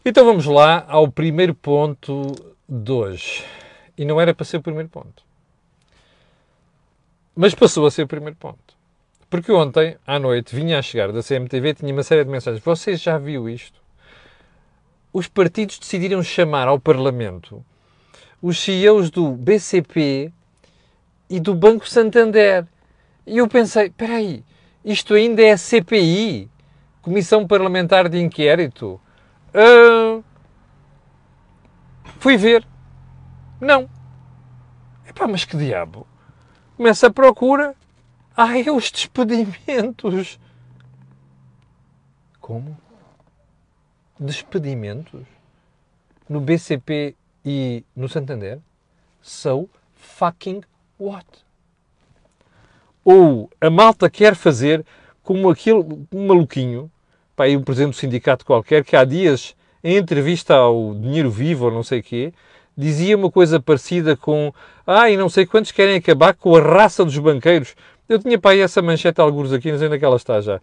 Então 0.08 0.24
vamos 0.24 0.46
lá 0.46 0.84
ao 0.86 1.10
primeiro 1.10 1.52
ponto 1.52 2.30
de 2.68 2.92
hoje. 2.92 3.44
E 3.98 4.04
não 4.04 4.20
era 4.20 4.32
para 4.32 4.44
ser 4.44 4.58
o 4.58 4.62
primeiro 4.62 4.88
ponto. 4.88 5.24
Mas 7.34 7.56
passou 7.56 7.84
a 7.84 7.90
ser 7.90 8.04
o 8.04 8.06
primeiro 8.06 8.36
ponto. 8.36 8.76
Porque 9.28 9.50
ontem, 9.50 9.96
à 10.06 10.16
noite, 10.20 10.54
vinha 10.54 10.78
a 10.78 10.82
chegar 10.82 11.10
da 11.10 11.24
CMTV 11.24 11.74
tinha 11.74 11.92
uma 11.92 12.04
série 12.04 12.22
de 12.22 12.30
mensagens. 12.30 12.62
Vocês 12.62 13.02
já 13.02 13.18
viu 13.18 13.48
isto? 13.48 13.80
Os 15.12 15.26
partidos 15.26 15.76
decidiram 15.76 16.22
chamar 16.22 16.68
ao 16.68 16.78
Parlamento 16.78 17.64
os 18.40 18.60
CEOs 18.60 19.10
do 19.10 19.32
BCP 19.32 20.32
e 21.28 21.40
do 21.40 21.52
Banco 21.52 21.88
Santander. 21.88 22.64
E 23.26 23.38
eu 23.38 23.48
pensei, 23.48 23.86
espera 23.86 24.14
aí, 24.14 24.44
isto 24.84 25.14
ainda 25.14 25.42
é 25.42 25.56
CPI? 25.56 26.48
Comissão 27.02 27.44
Parlamentar 27.44 28.08
de 28.08 28.20
Inquérito? 28.20 29.00
Uh, 29.56 30.22
fui 32.18 32.36
ver. 32.36 32.66
Não. 33.58 33.88
Epá, 35.08 35.26
mas 35.26 35.46
que 35.46 35.56
diabo? 35.56 36.06
Começa 36.76 37.06
a 37.06 37.10
procura. 37.10 37.74
Ah, 38.36 38.58
é 38.58 38.70
os 38.70 38.90
despedimentos. 38.90 40.38
Como? 42.38 42.76
Despedimentos? 44.20 45.26
No 46.28 46.38
BCP 46.38 47.16
e 47.42 47.82
no 47.94 48.10
Santander? 48.10 48.60
So 49.22 49.70
fucking 49.94 50.60
what? 50.98 51.26
Ou 53.02 53.48
a 53.58 53.70
malta 53.70 54.10
quer 54.10 54.34
fazer 54.34 54.84
como 55.22 55.48
aquele 55.48 56.06
maluquinho, 56.12 56.90
pá, 57.36 57.44
aí 57.44 57.56
um 57.56 57.62
presidente 57.62 57.90
do 57.90 57.96
sindicato 57.96 58.44
qualquer, 58.44 58.82
que 58.82 58.96
há 58.96 59.04
dias, 59.04 59.54
em 59.84 59.96
entrevista 59.96 60.54
ao 60.54 60.94
Dinheiro 60.94 61.30
Vivo 61.30 61.66
ou 61.66 61.70
não 61.70 61.82
sei 61.82 62.00
o 62.00 62.02
quê, 62.02 62.32
dizia 62.76 63.16
uma 63.16 63.30
coisa 63.30 63.60
parecida 63.60 64.16
com 64.16 64.52
ah, 64.86 65.10
e 65.10 65.16
não 65.16 65.28
sei 65.28 65.44
quantos 65.44 65.70
querem 65.70 65.96
acabar 65.96 66.34
com 66.34 66.56
a 66.56 66.60
raça 66.60 67.04
dos 67.04 67.18
banqueiros. 67.18 67.74
Eu 68.08 68.18
tinha 68.18 68.38
para 68.38 68.52
aí 68.52 68.60
essa 68.60 68.80
manchete 68.80 69.20
alguns 69.20 69.52
aqui, 69.52 69.70
não 69.70 69.78
sei 69.78 69.88
onde 69.88 69.96
é 69.96 69.98
que 69.98 70.04
ela 70.04 70.16
está 70.16 70.40
já. 70.40 70.60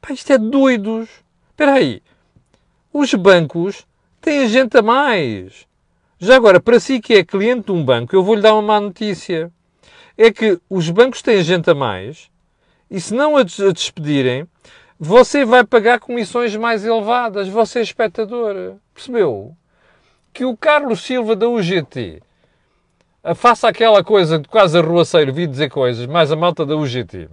Pá, 0.00 0.12
isto 0.12 0.32
é 0.32 0.38
doidos. 0.38 1.08
Espera 1.50 1.74
aí. 1.74 2.02
Os 2.92 3.12
bancos 3.14 3.84
têm 4.20 4.48
gente 4.48 4.76
a 4.78 4.82
mais. 4.82 5.66
Já 6.18 6.36
agora, 6.36 6.60
para 6.60 6.80
si 6.80 7.00
que 7.00 7.14
é 7.14 7.24
cliente 7.24 7.66
de 7.66 7.72
um 7.72 7.84
banco, 7.84 8.14
eu 8.14 8.22
vou-lhe 8.22 8.40
dar 8.40 8.54
uma 8.54 8.62
má 8.62 8.80
notícia. 8.80 9.52
É 10.16 10.30
que 10.30 10.58
os 10.70 10.88
bancos 10.90 11.20
têm 11.20 11.42
gente 11.42 11.68
a 11.68 11.74
mais 11.74 12.30
e 12.90 13.00
se 13.00 13.12
não 13.12 13.36
a 13.36 13.42
despedirem, 13.42 14.46
você 14.98 15.44
vai 15.44 15.64
pagar 15.64 16.00
comissões 16.00 16.54
mais 16.56 16.84
elevadas, 16.84 17.48
você 17.48 17.80
é 17.80 17.82
espectador. 17.82 18.76
Percebeu? 18.94 19.56
que 20.34 20.44
o 20.44 20.56
Carlos 20.56 21.00
Silva 21.00 21.36
da 21.36 21.48
UGT 21.48 22.20
faça 23.36 23.68
aquela 23.68 24.02
coisa 24.02 24.36
de 24.36 24.48
quase 24.48 24.76
arruaceiro, 24.76 25.32
vi 25.32 25.46
dizer 25.46 25.70
coisas, 25.70 26.06
mais 26.06 26.32
a 26.32 26.36
malta 26.36 26.66
da 26.66 26.76
UGT, 26.76 27.28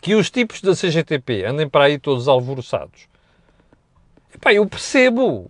que 0.00 0.16
os 0.16 0.28
tipos 0.28 0.60
da 0.60 0.74
CGTP 0.74 1.44
andem 1.44 1.68
para 1.68 1.84
aí 1.84 1.98
todos 2.00 2.26
alvoroçados. 2.26 3.06
Epá, 4.34 4.52
eu 4.52 4.66
percebo. 4.66 5.48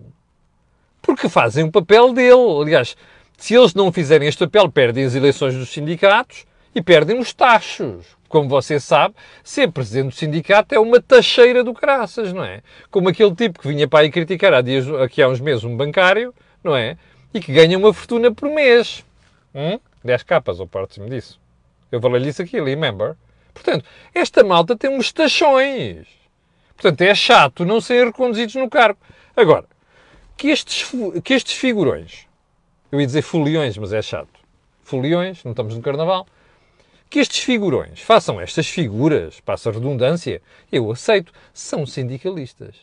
Porque 1.01 1.29
fazem 1.29 1.65
o 1.65 1.73
papel 1.73 2.13
dele. 2.13 2.61
Aliás, 2.61 2.97
se 3.39 3.55
eles 3.55 3.73
não 3.75 3.91
fizerem 3.91 4.29
este 4.29 4.47
papel, 4.47 4.71
perdem 4.71 5.05
as 5.05 5.15
eleições 5.15 5.55
dos 5.55 5.71
sindicatos 5.71 6.45
e 6.75 6.83
perdem 6.83 7.19
os 7.19 7.33
tachos 7.33 8.07
como 8.33 8.49
você 8.49 8.81
sabe, 8.81 9.15
ser 9.45 9.71
presidente 9.71 10.07
do 10.07 10.15
sindicato 10.15 10.75
é 10.75 10.81
uma 10.81 10.99
tacheira 10.99 11.63
do 11.63 11.75
caraças, 11.75 12.33
não 12.33 12.43
é? 12.43 12.63
Como 12.91 13.11
aquele 13.11 13.35
tipo 13.35 13.61
que 13.61 13.69
vinha 13.69 13.87
para 13.87 14.05
aí 14.05 14.11
criticar 14.11 14.55
há 14.55 14.63
dias, 14.63 14.89
aqui 14.89 15.21
há 15.21 15.29
uns 15.29 15.39
meses 15.39 15.65
um 15.65 15.77
bancário, 15.77 16.35
não 16.65 16.75
é? 16.75 16.97
E 17.35 17.41
que 17.41 17.53
ganha 17.53 17.77
uma 17.77 17.93
fortuna 17.93 18.33
por 18.33 18.49
mês. 18.49 19.05
Hum? 19.55 19.79
10 20.03 20.23
capas, 20.23 20.61
ou 20.61 20.67
parte-me 20.67 21.11
disso. 21.11 21.39
Eu 21.93 22.01
falei-lhe 22.01 22.31
isso 22.31 22.41
aqui, 22.41 22.59
remember? 22.59 23.17
Portanto, 23.53 23.85
esta 24.15 24.43
malta 24.43 24.75
tem 24.75 24.89
uns 24.89 25.13
tachões. 25.13 26.07
Portanto, 26.75 27.03
é 27.03 27.15
chato 27.15 27.67
não 27.67 27.83
serem 27.83 28.07
reconduzidos 28.07 28.55
no 28.55 28.71
cargo. 28.71 28.99
Agora, 29.37 29.67
que 30.39 30.49
estes, 30.49 30.91
que 31.23 31.35
estes 31.35 31.53
figurões, 31.53 32.27
eu 32.91 32.99
ia 32.99 33.07
dizer 33.07 33.21
foliões, 33.21 33.77
mas 33.77 33.93
é 33.93 34.01
chato. 34.01 34.41
Foliões, 34.83 35.45
não 35.45 35.53
estamos 35.53 35.77
no 35.77 35.83
carnaval, 35.83 36.27
que 37.13 37.19
estes 37.19 37.45
figurões 37.45 38.01
façam 38.01 38.41
estas 38.41 38.67
figuras, 38.67 39.39
passa 39.39 39.69
a 39.69 39.73
redundância, 39.75 40.41
eu 40.73 40.91
aceito, 40.91 41.31
são 41.53 41.85
sindicalistas. 41.85 42.75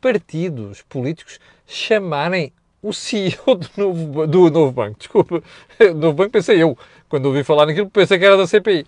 Partidos 0.00 0.80
políticos 0.80 1.38
chamarem 1.66 2.54
o 2.82 2.90
CEO 2.90 3.54
do 3.54 3.68
novo, 3.76 4.26
do 4.26 4.50
novo 4.50 4.72
banco, 4.72 4.98
desculpa, 4.98 5.42
do 5.78 5.94
novo 5.94 6.14
banco 6.14 6.30
pensei 6.30 6.62
eu, 6.62 6.76
quando 7.06 7.26
ouvi 7.26 7.44
falar 7.44 7.66
naquilo 7.66 7.90
pensei 7.90 8.18
que 8.18 8.24
era 8.24 8.34
da 8.34 8.46
CPI, 8.46 8.86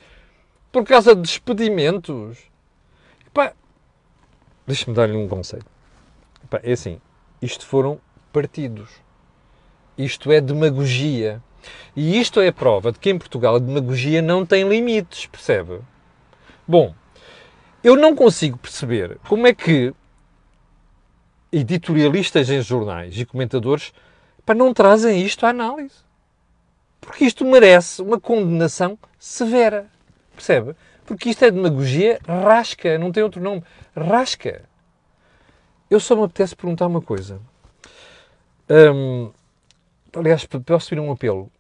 por 0.73 0.85
causa 0.85 1.14
de 1.14 1.20
despedimentos. 1.20 2.38
deixa-me 4.66 4.97
dar-lhe 4.97 5.18
um 5.18 5.28
conselho. 5.28 5.66
Epá, 6.42 6.61
é 6.62 6.73
assim, 6.73 6.99
isto 7.42 7.66
foram 7.66 8.00
partidos. 8.32 8.88
Isto 9.99 10.32
é 10.32 10.40
demagogia. 10.40 11.42
E 11.95 12.19
isto 12.19 12.40
é 12.40 12.50
prova 12.50 12.93
de 12.93 12.99
que 12.99 13.11
em 13.11 13.19
Portugal 13.19 13.57
a 13.57 13.59
demagogia 13.59 14.23
não 14.23 14.45
tem 14.47 14.69
limites, 14.69 15.26
percebe? 15.26 15.81
Bom, 16.67 16.95
eu 17.83 17.97
não 17.97 18.14
consigo 18.14 18.59
perceber 18.59 19.19
como 19.29 19.47
é 19.47 19.55
que 19.55 19.95
editorialistas 21.52 22.49
em 22.49 22.62
jornais 22.62 23.19
e 23.19 23.25
comentadores 23.25 23.93
para 24.45 24.55
não 24.55 24.73
trazem 24.73 25.23
isto 25.23 25.45
à 25.45 25.50
análise. 25.50 25.97
Porque 27.00 27.25
isto 27.25 27.45
merece 27.45 28.02
uma 28.02 28.21
condenação 28.21 28.99
severa. 29.19 29.87
Percebe? 30.35 30.76
Porque 31.05 31.31
isto 31.31 31.45
é 31.45 31.50
demagogia 31.50 32.21
rasca, 32.26 32.99
não 32.99 33.11
tem 33.11 33.23
outro 33.23 33.40
nome. 33.40 33.64
Rasca. 33.97 34.62
Eu 35.90 35.99
só 35.99 36.14
me 36.14 36.23
apetece 36.23 36.55
perguntar 36.55 36.87
uma 36.87 37.02
coisa. 37.02 37.40
Hum, 38.69 39.33
aliás, 40.14 40.47
posso 40.47 40.88
pedir 40.88 41.00
um 41.00 41.11
apelo. 41.11 41.50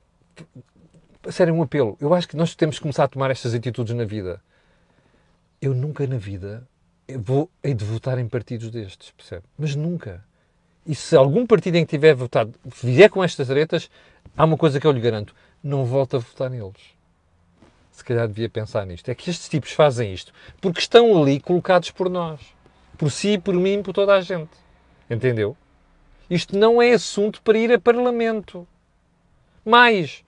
Sério, 1.30 1.54
um 1.54 1.62
apelo. 1.62 1.96
Eu 2.00 2.14
acho 2.14 2.28
que 2.28 2.36
nós 2.36 2.54
temos 2.54 2.76
que 2.76 2.82
começar 2.82 3.04
a 3.04 3.08
tomar 3.08 3.30
estas 3.30 3.54
atitudes 3.54 3.94
na 3.94 4.04
vida. 4.04 4.40
Eu 5.60 5.74
nunca 5.74 6.06
na 6.06 6.16
vida 6.16 6.66
vou 7.18 7.50
hei 7.62 7.74
de 7.74 7.84
votar 7.84 8.18
em 8.18 8.28
partidos 8.28 8.70
destes, 8.70 9.10
percebe? 9.10 9.42
Mas 9.58 9.74
nunca. 9.74 10.24
E 10.86 10.94
se 10.94 11.14
algum 11.16 11.46
partido 11.46 11.76
em 11.76 11.84
que 11.84 11.90
tiver 11.90 12.14
votado 12.14 12.54
vier 12.64 13.10
com 13.10 13.22
estas 13.22 13.50
aretas, 13.50 13.90
há 14.36 14.44
uma 14.44 14.56
coisa 14.56 14.80
que 14.80 14.86
eu 14.86 14.92
lhe 14.92 15.00
garanto: 15.00 15.34
não 15.62 15.84
volta 15.84 16.16
a 16.16 16.20
votar 16.20 16.50
neles. 16.50 16.98
Se 17.92 18.04
calhar 18.04 18.26
devia 18.26 18.48
pensar 18.48 18.86
nisto. 18.86 19.10
É 19.10 19.14
que 19.14 19.28
estes 19.28 19.48
tipos 19.48 19.72
fazem 19.72 20.12
isto 20.12 20.32
porque 20.60 20.80
estão 20.80 21.20
ali 21.20 21.38
colocados 21.38 21.90
por 21.90 22.08
nós. 22.08 22.40
Por 22.96 23.10
si, 23.10 23.38
por 23.38 23.54
mim, 23.54 23.82
por 23.82 23.92
toda 23.92 24.14
a 24.14 24.20
gente. 24.20 24.50
Entendeu? 25.08 25.56
Isto 26.30 26.56
não 26.56 26.80
é 26.80 26.92
assunto 26.92 27.42
para 27.42 27.58
ir 27.58 27.72
a 27.72 27.78
Parlamento. 27.78 28.66
Mais, 29.64 30.24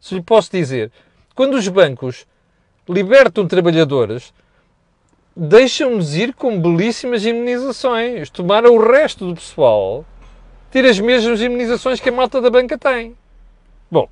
se 0.00 0.14
lhe 0.14 0.22
posso 0.22 0.50
dizer, 0.52 0.92
quando 1.34 1.54
os 1.54 1.66
bancos 1.66 2.26
libertam 2.88 3.46
trabalhadores, 3.46 4.32
deixam-nos 5.36 6.14
ir 6.14 6.32
com 6.32 6.60
belíssimas 6.60 7.24
imunizações. 7.24 8.30
Tomaram 8.30 8.74
o 8.76 8.80
resto 8.80 9.26
do 9.26 9.34
pessoal 9.34 10.04
ter 10.70 10.84
as 10.86 11.00
mesmas 11.00 11.40
imunizações 11.40 12.00
que 12.00 12.08
a 12.08 12.12
malta 12.12 12.40
da 12.40 12.48
banca 12.48 12.78
tem. 12.78 13.16
Bom, 13.90 14.08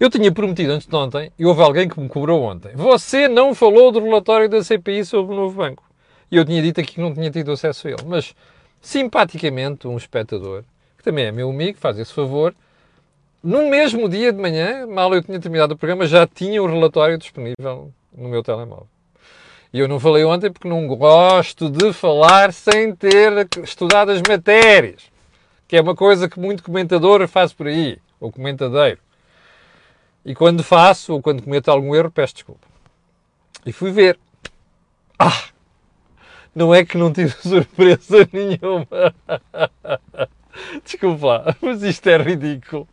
Eu 0.00 0.08
tinha 0.08 0.32
prometido 0.32 0.72
antes 0.72 0.86
de 0.86 0.96
ontem, 0.96 1.30
e 1.38 1.44
houve 1.44 1.60
alguém 1.60 1.86
que 1.86 2.00
me 2.00 2.08
cobrou 2.08 2.40
ontem. 2.42 2.74
Você 2.74 3.28
não 3.28 3.54
falou 3.54 3.92
do 3.92 4.00
relatório 4.00 4.48
da 4.48 4.64
CPI 4.64 5.04
sobre 5.04 5.34
o 5.34 5.36
novo 5.36 5.54
banco. 5.54 5.84
E 6.30 6.36
eu 6.36 6.44
tinha 6.46 6.62
dito 6.62 6.80
aqui 6.80 6.94
que 6.94 7.00
não 7.02 7.12
tinha 7.12 7.30
tido 7.30 7.52
acesso 7.52 7.86
a 7.86 7.90
ele. 7.90 8.02
Mas, 8.06 8.34
simpaticamente, 8.80 9.86
um 9.86 9.96
espectador, 9.96 10.64
que 10.96 11.04
também 11.04 11.26
é 11.26 11.32
meu 11.32 11.50
amigo, 11.50 11.78
faz 11.78 11.98
esse 11.98 12.12
favor, 12.12 12.54
no 13.42 13.70
mesmo 13.70 14.06
dia 14.08 14.32
de 14.32 14.40
manhã, 14.40 14.86
mal 14.86 15.14
eu 15.14 15.22
tinha 15.22 15.40
terminado 15.40 15.72
o 15.72 15.76
programa, 15.76 16.06
já 16.06 16.26
tinha 16.26 16.62
o 16.62 16.66
relatório 16.66 17.16
disponível 17.16 17.90
no 18.14 18.28
meu 18.28 18.42
telemóvel. 18.42 18.86
E 19.72 19.78
eu 19.78 19.88
não 19.88 19.98
falei 19.98 20.24
ontem 20.24 20.50
porque 20.50 20.68
não 20.68 20.86
gosto 20.86 21.70
de 21.70 21.92
falar 21.92 22.52
sem 22.52 22.94
ter 22.94 23.48
estudado 23.62 24.10
as 24.10 24.20
matérias, 24.28 25.04
que 25.66 25.76
é 25.76 25.80
uma 25.80 25.94
coisa 25.94 26.28
que 26.28 26.38
muito 26.38 26.62
comentador 26.62 27.26
faz 27.28 27.52
por 27.52 27.66
aí, 27.66 27.98
ou 28.18 28.30
comentadeiro. 28.30 28.98
E 30.24 30.34
quando 30.34 30.62
faço, 30.62 31.14
ou 31.14 31.22
quando 31.22 31.42
cometo 31.42 31.70
algum 31.70 31.94
erro, 31.94 32.10
peço 32.10 32.34
desculpa. 32.34 32.66
E 33.64 33.72
fui 33.72 33.90
ver. 33.90 34.18
Ah! 35.18 35.44
Não 36.54 36.74
é 36.74 36.84
que 36.84 36.98
não 36.98 37.12
tive 37.12 37.30
surpresa 37.42 38.28
nenhuma. 38.32 38.86
Desculpa, 40.84 41.56
mas 41.60 41.82
isto 41.82 42.06
é 42.08 42.16
ridículo. 42.18 42.86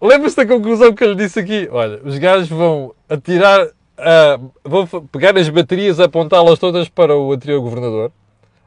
Lembra-se 0.00 0.36
da 0.36 0.46
conclusão 0.46 0.94
que 0.94 1.02
eu 1.02 1.10
lhe 1.12 1.16
disse 1.16 1.40
aqui? 1.40 1.68
Olha, 1.70 2.00
os 2.04 2.18
gajos 2.18 2.48
vão 2.48 2.94
atirar, 3.08 3.66
uh, 3.66 4.52
vão 4.62 4.86
pegar 5.06 5.36
as 5.36 5.48
baterias, 5.48 5.98
apontá-las 5.98 6.58
todas 6.58 6.88
para 6.88 7.16
o 7.16 7.32
anterior 7.32 7.60
governador, 7.60 8.12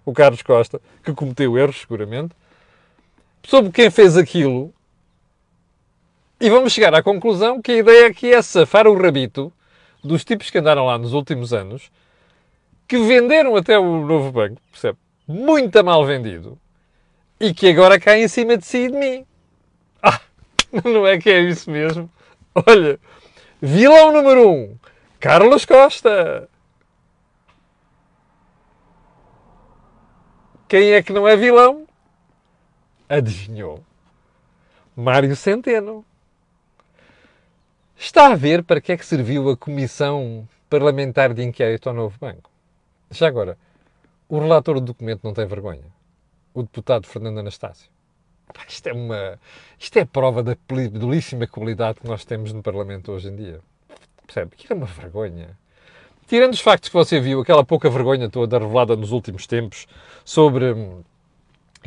o 0.04 0.14
Carlos 0.14 0.42
Costa, 0.42 0.82
que 1.04 1.14
cometeu 1.14 1.58
erros, 1.58 1.82
seguramente. 1.82 2.34
Sobre 3.44 3.72
quem 3.72 3.90
fez 3.90 4.18
aquilo, 4.18 4.74
e 6.40 6.50
vamos 6.50 6.72
chegar 6.72 6.94
à 6.94 7.02
conclusão 7.02 7.62
que 7.62 7.72
a 7.72 7.78
ideia 7.78 8.08
aqui 8.08 8.32
é 8.32 8.42
safar 8.42 8.88
o 8.88 8.96
rabito 8.96 9.52
dos 10.04 10.24
tipos 10.24 10.50
que 10.50 10.58
andaram 10.58 10.86
lá 10.86 10.98
nos 10.98 11.14
últimos 11.14 11.52
anos, 11.52 11.90
que 12.88 12.98
venderam 12.98 13.56
até 13.56 13.78
o 13.78 14.06
novo 14.06 14.32
banco, 14.32 14.62
percebe? 14.72 14.98
Muito 15.28 15.84
mal 15.84 16.06
vendido, 16.06 16.58
e 17.40 17.54
que 17.54 17.70
agora 17.70 18.00
cai 18.00 18.24
em 18.24 18.28
cima 18.28 18.58
de 18.58 18.66
si 18.66 18.86
e 18.86 18.92
de 18.92 18.98
mim. 18.98 19.26
Ah, 20.02 20.22
não 20.86 21.06
é 21.06 21.18
que 21.18 21.30
é 21.30 21.42
isso 21.42 21.70
mesmo? 21.70 22.10
Olha, 22.56 23.00
vilão 23.62 24.12
número 24.12 24.50
um, 24.50 24.78
Carlos 25.20 25.66
Costa. 25.66 26.50
Quem 30.68 30.92
é 30.92 31.02
que 31.02 31.14
não 31.14 31.28
é 31.28 31.36
vilão? 31.36 31.88
Adivinhou? 33.08 33.84
Mário 34.96 35.36
Centeno. 35.36 36.06
Está 37.98 38.28
a 38.28 38.36
ver 38.36 38.64
para 38.64 38.82
que 38.82 38.92
é 38.92 38.98
que 38.98 39.06
serviu 39.06 39.50
a 39.50 39.58
Comissão 39.58 40.48
Parlamentar 40.70 41.34
de 41.34 41.44
Inquérito 41.44 41.88
ao 41.88 41.96
Novo 41.96 42.18
Banco? 42.20 42.50
Já 43.12 43.28
agora, 43.28 43.58
o 44.28 44.40
relator 44.40 44.76
do 44.76 44.88
documento 44.88 45.22
não 45.24 45.34
tem 45.34 45.46
vergonha? 45.46 45.86
O 46.54 46.62
deputado 46.62 47.08
Fernando 47.08 47.40
Anastácio? 47.40 47.90
Isto 48.68 48.88
é 48.88 48.94
uma. 48.94 49.40
Isto 49.78 50.00
é 50.00 50.06
prova 50.06 50.42
da 50.42 50.58
belíssima 50.68 51.48
qualidade 51.48 52.00
que 52.00 52.08
nós 52.08 52.26
temos 52.26 52.54
no 52.54 52.64
Parlamento 52.64 53.12
hoje 53.12 53.30
em 53.30 53.36
dia. 53.36 53.60
Percebe? 54.26 54.56
Que 54.56 54.72
é 54.72 54.76
uma 54.76 54.86
vergonha. 54.86 55.58
Tirando 56.28 56.54
os 56.54 56.60
factos 56.60 56.90
que 56.90 56.96
você 56.96 57.20
viu, 57.20 57.42
aquela 57.42 57.64
pouca 57.64 57.90
vergonha 57.90 58.30
toda 58.30 58.60
revelada 58.60 58.96
nos 58.96 59.12
últimos 59.12 59.48
tempos 59.48 59.88
sobre 60.26 60.74
hum, 60.74 61.02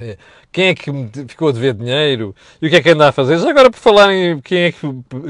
é, 0.00 0.16
quem 0.50 0.68
é 0.68 0.74
que 0.74 0.90
ficou 1.28 1.48
a 1.48 1.52
dever 1.52 1.74
dinheiro 1.74 2.34
e 2.60 2.66
o 2.66 2.70
que 2.70 2.76
é 2.76 2.82
que 2.82 2.90
anda 2.90 3.08
a 3.08 3.12
fazer. 3.12 3.38
Já 3.38 3.50
agora, 3.50 3.70
por 3.70 3.78
falar 3.78 4.12
em 4.12 4.40
quem 4.40 4.62
é 4.64 4.72
que, 4.72 4.80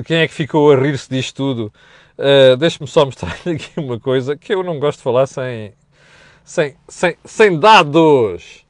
quem 0.04 0.18
é 0.18 0.28
que 0.28 0.34
ficou 0.34 0.72
a 0.72 0.76
rir-se 0.76 1.10
disto 1.10 1.34
tudo, 1.34 1.72
uh, 2.18 2.56
deixe-me 2.56 2.86
só 2.86 3.04
mostrar 3.04 3.32
aqui 3.46 3.72
uma 3.78 3.98
coisa 3.98 4.36
que 4.36 4.54
eu 4.54 4.62
não 4.62 4.78
gosto 4.78 4.98
de 4.98 5.04
falar 5.04 5.26
sem, 5.26 5.72
sem, 6.50 6.74
sem, 6.88 7.16
sem 7.24 7.60
dados. 7.60 8.66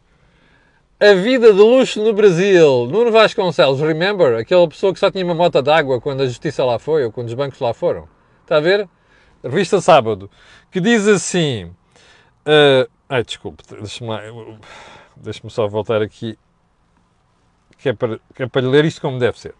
A 1.01 1.15
vida 1.15 1.51
de 1.51 1.59
luxo 1.59 2.05
no 2.05 2.13
Brasil. 2.13 2.87
Nuno 2.87 3.11
Vasconcelos, 3.11 3.81
remember? 3.81 4.39
Aquela 4.39 4.69
pessoa 4.69 4.93
que 4.93 4.99
só 4.99 5.11
tinha 5.11 5.25
uma 5.25 5.35
moto 5.35 5.63
d'água 5.63 5.99
quando 5.99 6.21
a 6.21 6.27
justiça 6.27 6.63
lá 6.63 6.79
foi 6.79 7.07
ou 7.07 7.11
quando 7.11 7.29
os 7.29 7.35
bancos 7.35 7.59
lá 7.59 7.73
foram. 7.73 8.07
Está 8.43 8.59
a 8.59 8.61
ver? 8.61 8.87
Revista 9.43 9.81
Sábado. 9.81 10.31
Que 10.71 10.79
diz 10.79 11.09
assim... 11.09 11.75
Uh, 12.45 12.87
ai, 13.09 13.25
desculpe, 13.25 13.65
deixa-me 13.71 14.11
lá... 14.11 14.21
Deixa-me 15.17 15.51
só 15.51 15.67
voltar 15.67 16.03
aqui, 16.03 16.39
que 17.79 17.89
é, 17.89 17.93
para, 17.95 18.21
que 18.35 18.43
é 18.43 18.47
para 18.47 18.69
ler 18.69 18.85
isto 18.85 19.01
como 19.01 19.19
deve 19.19 19.41
ser. 19.41 19.55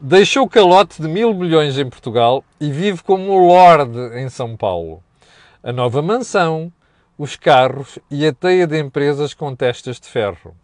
Deixou 0.00 0.48
calote 0.48 1.02
de 1.02 1.08
mil 1.08 1.34
milhões 1.34 1.76
em 1.76 1.88
Portugal 1.88 2.44
e 2.60 2.70
vive 2.70 3.02
como 3.02 3.36
Lorde 3.48 3.98
em 4.16 4.28
São 4.28 4.56
Paulo. 4.56 5.02
A 5.62 5.72
nova 5.72 6.00
mansão, 6.02 6.72
os 7.18 7.36
carros 7.36 7.98
e 8.10 8.26
a 8.26 8.32
teia 8.32 8.66
de 8.66 8.78
empresas 8.78 9.32
com 9.32 9.54
testas 9.54 9.98
de 9.98 10.08
ferro. 10.08 10.54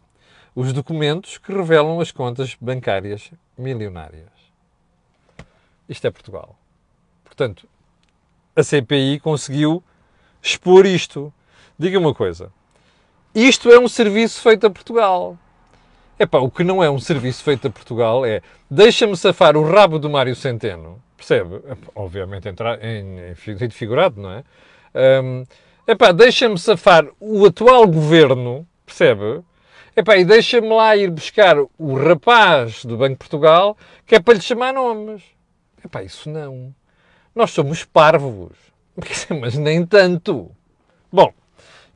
Os 0.55 0.73
documentos 0.73 1.38
que 1.38 1.53
revelam 1.53 2.01
as 2.01 2.11
contas 2.11 2.57
bancárias 2.61 3.31
milionárias. 3.57 4.31
Isto 5.88 6.07
é 6.07 6.11
Portugal. 6.11 6.59
Portanto, 7.25 7.67
a 8.55 8.62
CPI 8.62 9.19
conseguiu 9.21 9.83
expor 10.43 10.85
isto. 10.85 11.33
Diga 11.79 11.99
uma 11.99 12.15
coisa. 12.15 12.53
Isto 13.35 13.71
é 13.71 13.79
um 13.79 13.88
serviço 13.88 14.43
feito 14.43 14.67
a 14.67 14.71
Portugal. 14.71 15.38
Epá, 16.19 16.38
o 16.38 16.51
que 16.51 16.62
não 16.62 16.85
é 16.85 16.91
um 16.91 16.99
serviço 16.99 17.43
feito 17.43 17.67
a 17.67 17.71
Portugal 17.71 18.27
é 18.27 18.43
deixa-me 18.71 19.17
safar 19.17 19.57
o 19.57 19.65
rabo 19.65 19.99
do 19.99 20.11
Mário 20.11 20.37
Centeno, 20.37 21.03
percebe? 21.17 21.62
Obviamente 21.95 22.49
entrar 22.49 22.79
em, 22.85 23.33
em 23.33 23.71
figurado, 23.71 24.21
não 24.21 24.31
é? 24.31 24.45
Um, 24.95 25.45
epá, 25.87 26.12
deixa-me 26.12 26.59
safar 26.59 27.07
o 27.21 27.47
atual 27.47 27.87
governo, 27.87 28.66
percebe? 28.87 29.42
Epá, 29.97 30.16
e 30.16 30.25
deixa-me 30.25 30.68
lá 30.68 30.97
ir 30.97 31.11
buscar 31.11 31.57
o 31.79 31.95
rapaz 31.95 32.85
do 32.85 32.97
Banco 32.97 33.12
de 33.12 33.18
Portugal 33.18 33.77
que 34.07 34.14
é 34.14 34.21
para 34.21 34.35
lhe 34.35 34.40
chamar 34.40 34.73
nomes. 34.73 35.23
Epá, 35.85 36.03
isso 36.03 36.31
não. 36.31 36.75
Nós 37.35 37.51
somos 37.51 37.85
parvos. 37.85 38.57
Mas 39.40 39.55
nem 39.57 39.85
tanto. 39.85 40.51
Bom, 41.11 41.33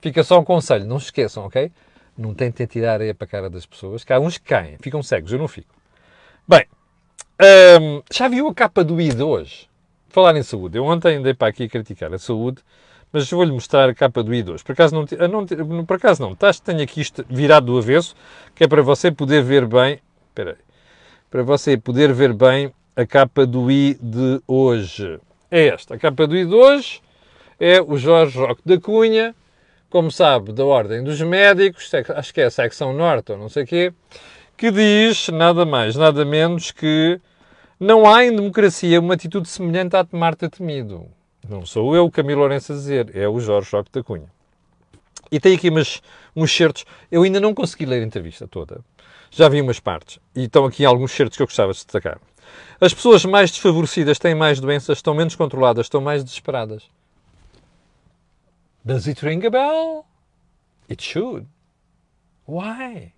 Fica 0.07 0.23
só 0.23 0.39
um 0.39 0.45
conselho, 0.45 0.87
não 0.87 1.01
se 1.01 1.07
esqueçam, 1.07 1.45
ok? 1.47 1.73
Não 2.17 2.33
tentem 2.33 2.65
tirar 2.65 2.95
areia 2.95 3.13
para 3.13 3.25
a 3.25 3.29
cara 3.29 3.51
das 3.51 3.67
pessoas, 3.67 4.05
que 4.05 4.13
há 4.13 4.21
uns 4.21 4.39
que 4.39 4.45
caem, 4.45 4.77
ficam 4.81 5.03
cegos, 5.03 5.33
eu 5.33 5.39
não 5.39 5.49
fico. 5.49 5.75
Bem, 6.47 6.65
hum, 7.81 8.03
já 8.13 8.29
viu 8.29 8.47
a 8.47 8.55
capa 8.55 8.85
do 8.85 9.01
ID 9.01 9.21
hoje? 9.21 9.69
Falar 10.09 10.37
em 10.37 10.45
saúde. 10.45 10.79
Eu 10.79 10.85
ontem 10.85 11.17
andei 11.17 11.35
para 11.35 11.49
aqui 11.49 11.65
a 11.65 11.69
criticar 11.69 12.15
a 12.15 12.19
saúde, 12.19 12.63
mas 13.13 13.31
vou-lhe 13.31 13.53
mostrar 13.53 13.89
a 13.89 13.95
capa 13.95 14.23
do 14.23 14.35
ID 14.35 14.49
hoje. 14.49 14.65
Por 14.65 14.73
acaso 14.73 14.95
não, 14.95 15.05
não, 15.29 15.85
por 15.85 15.97
acaso 15.97 16.23
não, 16.23 16.35
tá, 16.35 16.51
tenho 16.53 16.83
aqui 16.83 17.01
isto 17.01 17.25
virado 17.29 17.67
do 17.67 17.79
avesso, 17.79 18.15
que 18.55 18.65
é 18.65 18.69
para 18.69 18.83
você 18.83 19.11
poder 19.11 19.43
ver 19.43 19.67
bem, 19.67 20.01
espera 20.29 20.57
para 21.31 21.43
você 21.43 21.77
poder 21.77 22.13
ver 22.13 22.33
bem 22.33 22.73
a 22.95 23.05
capa 23.05 23.45
do 23.45 23.71
I 23.71 23.99
de 24.01 24.41
hoje. 24.47 25.21
É 25.51 25.67
esta, 25.69 25.95
a 25.95 25.99
capa 25.99 26.27
do 26.27 26.37
I 26.37 26.47
de 26.47 26.55
hoje 26.55 27.03
é 27.59 27.81
o 27.81 27.97
Jorge 27.97 28.39
Roque 28.39 28.63
da 28.65 28.81
Cunha, 28.81 29.35
como 29.91 30.11
sabe, 30.11 30.53
da 30.53 30.65
Ordem 30.65 31.03
dos 31.03 31.21
Médicos, 31.21 31.91
acho 32.17 32.33
que 32.33 32.41
é 32.41 32.45
a 32.45 32.51
secção 32.51 32.93
norte 32.93 33.33
ou 33.33 33.39
não 33.39 33.49
sei 33.49 33.65
o 33.65 33.67
quê, 33.67 33.93
que 34.57 34.71
diz 34.71 35.29
nada 35.29 35.65
mais, 35.65 35.97
nada 35.97 36.25
menos 36.25 36.71
que 36.71 37.21
não 37.79 38.09
há 38.09 38.25
em 38.25 38.35
democracia 38.35 39.01
uma 39.01 39.15
atitude 39.15 39.49
semelhante 39.49 39.97
à 39.97 40.03
de 40.03 40.17
Marta 40.17 40.49
Temido. 40.49 41.07
Não 41.49 41.65
sou 41.65 41.95
eu, 41.95 42.11
Camilo 42.11 42.41
Lourenço, 42.41 42.73
a 42.73 42.75
dizer, 42.75 43.17
é 43.17 43.29
o 43.29 43.39
Jorge 43.41 43.71
Roque 43.73 43.91
da 43.93 44.03
Cunha. 44.03 44.31
E 45.31 45.41
tem 45.41 45.57
aqui 45.57 45.69
umas, 45.69 46.03
uns 46.35 46.55
certos. 46.55 46.85
Eu 47.11 47.23
ainda 47.23 47.41
não 47.41 47.55
consegui 47.55 47.87
ler 47.87 48.03
a 48.03 48.07
entrevista 48.07 48.47
toda. 48.47 48.81
Já 49.31 49.49
vi 49.49 49.61
umas 49.61 49.81
partes. 49.81 50.19
E 50.35 50.45
estão 50.45 50.65
aqui 50.65 50.85
alguns 50.85 51.13
certos 51.13 51.37
que 51.37 51.43
eu 51.43 51.47
gostava 51.47 51.73
de 51.73 51.79
destacar. 51.79 52.21
As 52.81 52.95
pessoas 52.95 53.25
mais 53.25 53.51
desfavorecidas 53.51 54.19
têm 54.19 54.35
mais 54.35 54.61
doenças, 54.61 54.99
estão 54.99 55.15
menos 55.15 55.35
controladas, 55.35 55.87
estão 55.87 56.01
mais 56.01 56.23
desesperadas. 56.23 56.89
Does 58.85 59.09
it 59.09 59.25
ring 59.25 59.45
a 59.45 59.51
bell? 59.51 60.07
It 60.89 61.03
should. 61.03 61.47
Why? 62.47 63.13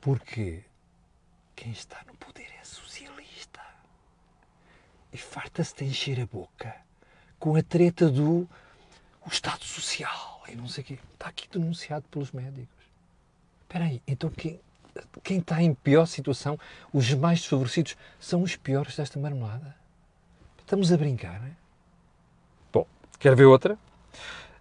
Porque 0.00 0.64
quem 1.54 1.70
está 1.70 2.02
no 2.08 2.14
poder 2.16 2.48
é 2.60 2.64
socialista. 2.64 3.60
E 5.12 5.18
farta-se 5.18 5.74
de 5.76 5.84
encher 5.84 6.20
a 6.20 6.26
boca 6.26 6.74
com 7.38 7.56
a 7.56 7.62
treta 7.62 8.08
do 8.08 8.48
o 9.24 9.28
Estado 9.28 9.64
Social 9.64 10.42
e 10.48 10.56
não 10.56 10.68
sei 10.68 10.82
o 10.82 10.86
quê. 10.86 10.98
Está 11.12 11.28
aqui 11.28 11.48
denunciado 11.48 12.04
pelos 12.10 12.32
médicos. 12.32 12.68
Espera 13.62 13.84
aí, 13.84 14.02
então 14.06 14.30
quem, 14.30 14.60
quem 15.22 15.38
está 15.38 15.62
em 15.62 15.74
pior 15.74 16.06
situação, 16.06 16.58
os 16.92 17.12
mais 17.14 17.40
desfavorecidos, 17.40 17.96
são 18.18 18.42
os 18.42 18.56
piores 18.56 18.96
desta 18.96 19.18
marmelada? 19.18 19.74
Estamos 20.58 20.92
a 20.92 20.96
brincar, 20.96 21.40
não 21.40 21.48
é? 21.48 21.62
Quer 23.22 23.36
ver 23.36 23.44
outra? 23.44 23.78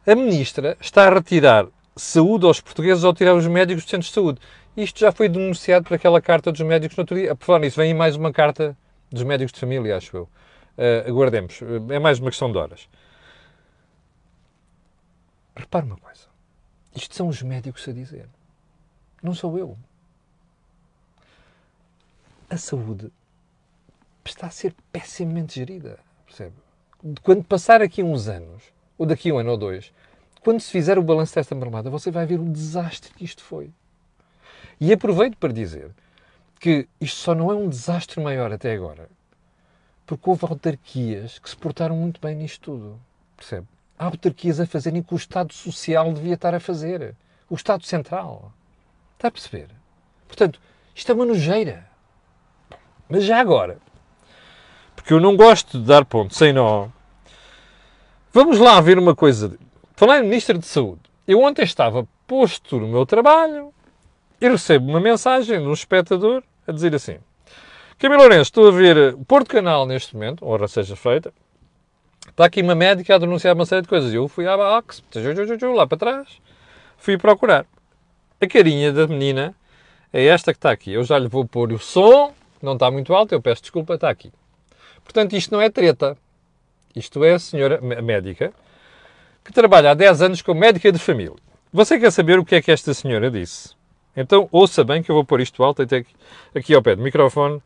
A 0.06 0.14
ministra 0.14 0.78
está 0.80 1.08
a 1.08 1.10
retirar 1.12 1.66
saúde 1.96 2.46
aos 2.46 2.62
portugueses 2.62 3.04
ao 3.04 3.12
tirar 3.12 3.34
os 3.34 3.48
médicos 3.48 3.84
dos 3.84 3.90
centros 3.90 4.10
de 4.10 4.14
saúde. 4.14 4.40
Isto 4.78 5.00
já 5.00 5.12
foi 5.12 5.28
denunciado 5.28 5.84
por 5.84 5.96
aquela 5.96 6.22
carta 6.22 6.52
dos 6.52 6.62
médicos 6.62 6.96
no 6.96 7.02
outro 7.02 7.16
dia. 7.16 7.34
Por 7.36 7.44
falar 7.44 7.58
nisso, 7.58 7.78
vem 7.78 7.88
aí 7.88 7.94
mais 7.96 8.16
uma 8.16 8.32
carta 8.32 8.78
dos 9.12 9.24
médicos 9.24 9.52
de 9.52 9.60
família, 9.60 9.98
acho 9.98 10.16
eu. 10.16 10.24
Uh, 10.78 11.10
aguardemos. 11.10 11.60
É 11.90 12.00
mais 12.00 12.20
uma 12.20 12.30
questão 12.30 12.52
de 12.52 12.58
horas. 12.58 12.88
Repare 15.56 15.86
uma 15.86 15.98
coisa. 15.98 16.28
Isto 16.96 17.16
são 17.16 17.28
os 17.28 17.42
médicos 17.42 17.88
a 17.88 17.92
dizer. 17.92 18.28
Não 19.22 19.34
sou 19.34 19.58
eu. 19.58 19.78
A 22.50 22.58
saúde 22.58 23.12
está 24.26 24.48
a 24.48 24.52
ser 24.52 24.74
pessimamente 24.92 25.56
gerida. 25.56 26.00
Percebe? 26.26 26.56
Quando 27.22 27.44
passar 27.44 27.82
aqui 27.82 28.02
uns 28.02 28.28
anos, 28.28 28.64
ou 28.98 29.06
daqui 29.06 29.32
um 29.32 29.38
ano 29.38 29.52
ou 29.52 29.58
dois, 29.58 29.92
quando 30.44 30.60
se 30.60 30.72
fizer 30.72 30.98
o 30.98 31.04
balanço 31.04 31.36
desta 31.36 31.54
marmada, 31.54 31.90
você 31.90 32.12
vai 32.12 32.26
ver 32.26 32.40
o 32.40 32.50
desastre 32.50 33.14
que 33.14 33.26
isto 33.26 33.44
foi. 33.44 33.72
E 34.80 34.92
aproveito 34.92 35.38
para 35.38 35.54
dizer 35.54 35.92
que 36.62 36.88
isto 37.02 37.18
só 37.18 37.34
não 37.34 37.52
é 37.52 37.56
um 37.56 37.68
desastre 37.68 38.22
maior 38.22 38.54
até 38.54 38.72
agora, 38.72 39.10
porque 40.06 40.30
houve 40.30 40.46
autarquias 40.46 41.40
que 41.40 41.50
se 41.50 41.58
portaram 41.58 41.98
muito 41.98 42.22
bem 42.22 42.36
nisto 42.36 42.62
tudo. 42.62 43.02
Percebe? 43.36 43.66
Há 43.98 44.06
autarquias 44.06 44.60
a 44.60 44.68
fazerem 44.68 45.02
que 45.02 45.12
o 45.12 45.18
Estado 45.18 45.52
Social 45.54 46.14
devia 46.14 46.36
estar 46.36 46.54
a 46.54 46.60
fazer. 46.60 47.16
O 47.50 47.56
Estado 47.56 47.84
Central. 47.84 48.54
Está 49.16 49.30
a 49.30 49.32
perceber? 49.32 49.70
Portanto, 50.28 50.62
isto 50.94 51.12
é 51.12 51.16
uma 51.16 51.26
nojeira. 51.26 51.88
Mas 53.10 53.24
já 53.24 53.40
agora, 53.40 53.80
porque 54.96 55.14
eu 55.14 55.20
não 55.20 55.36
gosto 55.36 55.80
de 55.80 55.86
dar 55.86 56.06
ponto 56.06 56.36
sem 56.36 56.54
nó, 56.54 56.90
vamos 58.32 58.60
lá 58.60 58.80
ver 58.80 59.00
uma 59.00 59.16
coisa. 59.16 59.58
Falar 59.96 60.20
em 60.20 60.24
Ministro 60.24 60.60
de 60.60 60.68
Saúde. 60.68 61.02
Eu 61.28 61.42
ontem 61.42 61.64
estava 61.64 62.08
posto 62.28 62.80
no 62.80 62.88
meu 62.88 63.04
trabalho 63.04 63.74
e 64.40 64.48
recebo 64.48 64.88
uma 64.88 65.00
mensagem 65.00 65.60
de 65.60 65.66
um 65.66 65.74
espectador 65.74 66.44
a 66.68 66.72
dizer 66.72 66.94
assim: 66.96 67.18
Camilo 67.98 68.22
Lourenço, 68.22 68.44
estou 68.44 68.68
a 68.68 68.72
ver 68.72 69.16
Porto 69.28 69.50
Canal 69.50 69.86
neste 69.86 70.16
momento, 70.16 70.46
hora 70.46 70.68
seja 70.68 70.96
feita. 70.96 71.34
Está 72.30 72.46
aqui 72.46 72.62
uma 72.62 72.76
médica 72.76 73.16
a 73.16 73.18
denunciar 73.18 73.56
uma 73.56 73.66
série 73.66 73.82
de 73.82 73.88
coisas. 73.88 74.14
Eu 74.14 74.28
fui 74.28 74.48
à 74.48 74.56
box, 74.56 75.04
lá 75.76 75.88
para 75.88 75.98
trás, 75.98 76.28
fui 76.98 77.18
procurar. 77.18 77.66
A 78.40 78.48
carinha 78.48 78.92
da 78.92 79.06
menina 79.08 79.56
é 80.14 80.26
esta 80.26 80.52
que 80.54 80.58
está 80.58 80.72
aqui. 80.72 80.92
Eu 80.92 81.04
já 81.04 81.18
lhe 81.20 81.28
vou 81.28 81.46
pôr 81.46 81.72
o 81.72 81.80
som, 81.80 82.34
não 82.62 82.74
está 82.74 82.90
muito 82.90 83.14
alto, 83.14 83.34
eu 83.34 83.42
peço 83.42 83.62
desculpa, 83.62 83.96
está 83.96 84.10
aqui. 84.10 84.32
Portanto, 85.04 85.34
isto 85.34 85.52
não 85.52 85.62
é 85.62 85.70
treta. 85.70 86.18
Isto 86.96 87.24
é 87.24 87.34
a 87.34 87.40
senhora 87.40 87.80
médica 87.82 88.54
que 89.44 89.52
trabalha 89.52 89.92
há 89.92 89.94
10 89.94 90.22
anos 90.22 90.42
como 90.42 90.60
médica 90.60 90.92
de 90.92 91.00
família. 91.00 91.36
Você 91.74 92.00
quer 92.00 92.12
saber 92.12 92.38
o 92.38 92.46
que 92.46 92.56
é 92.56 92.62
que 92.62 92.72
esta 92.72 92.94
senhora 92.94 93.32
disse? 93.32 93.76
Então 94.16 94.48
ouça 94.52 94.84
bem 94.84 95.02
que 95.02 95.10
eu 95.10 95.16
vou 95.16 95.26
pôr 95.26 95.42
isto 95.42 95.64
alto 95.64 95.82
até 95.82 95.98
aqui, 95.98 96.16
aqui 96.56 96.74
ao 96.74 96.82
pé 96.82 96.96
do 96.96 97.02
microfone. 97.02 97.62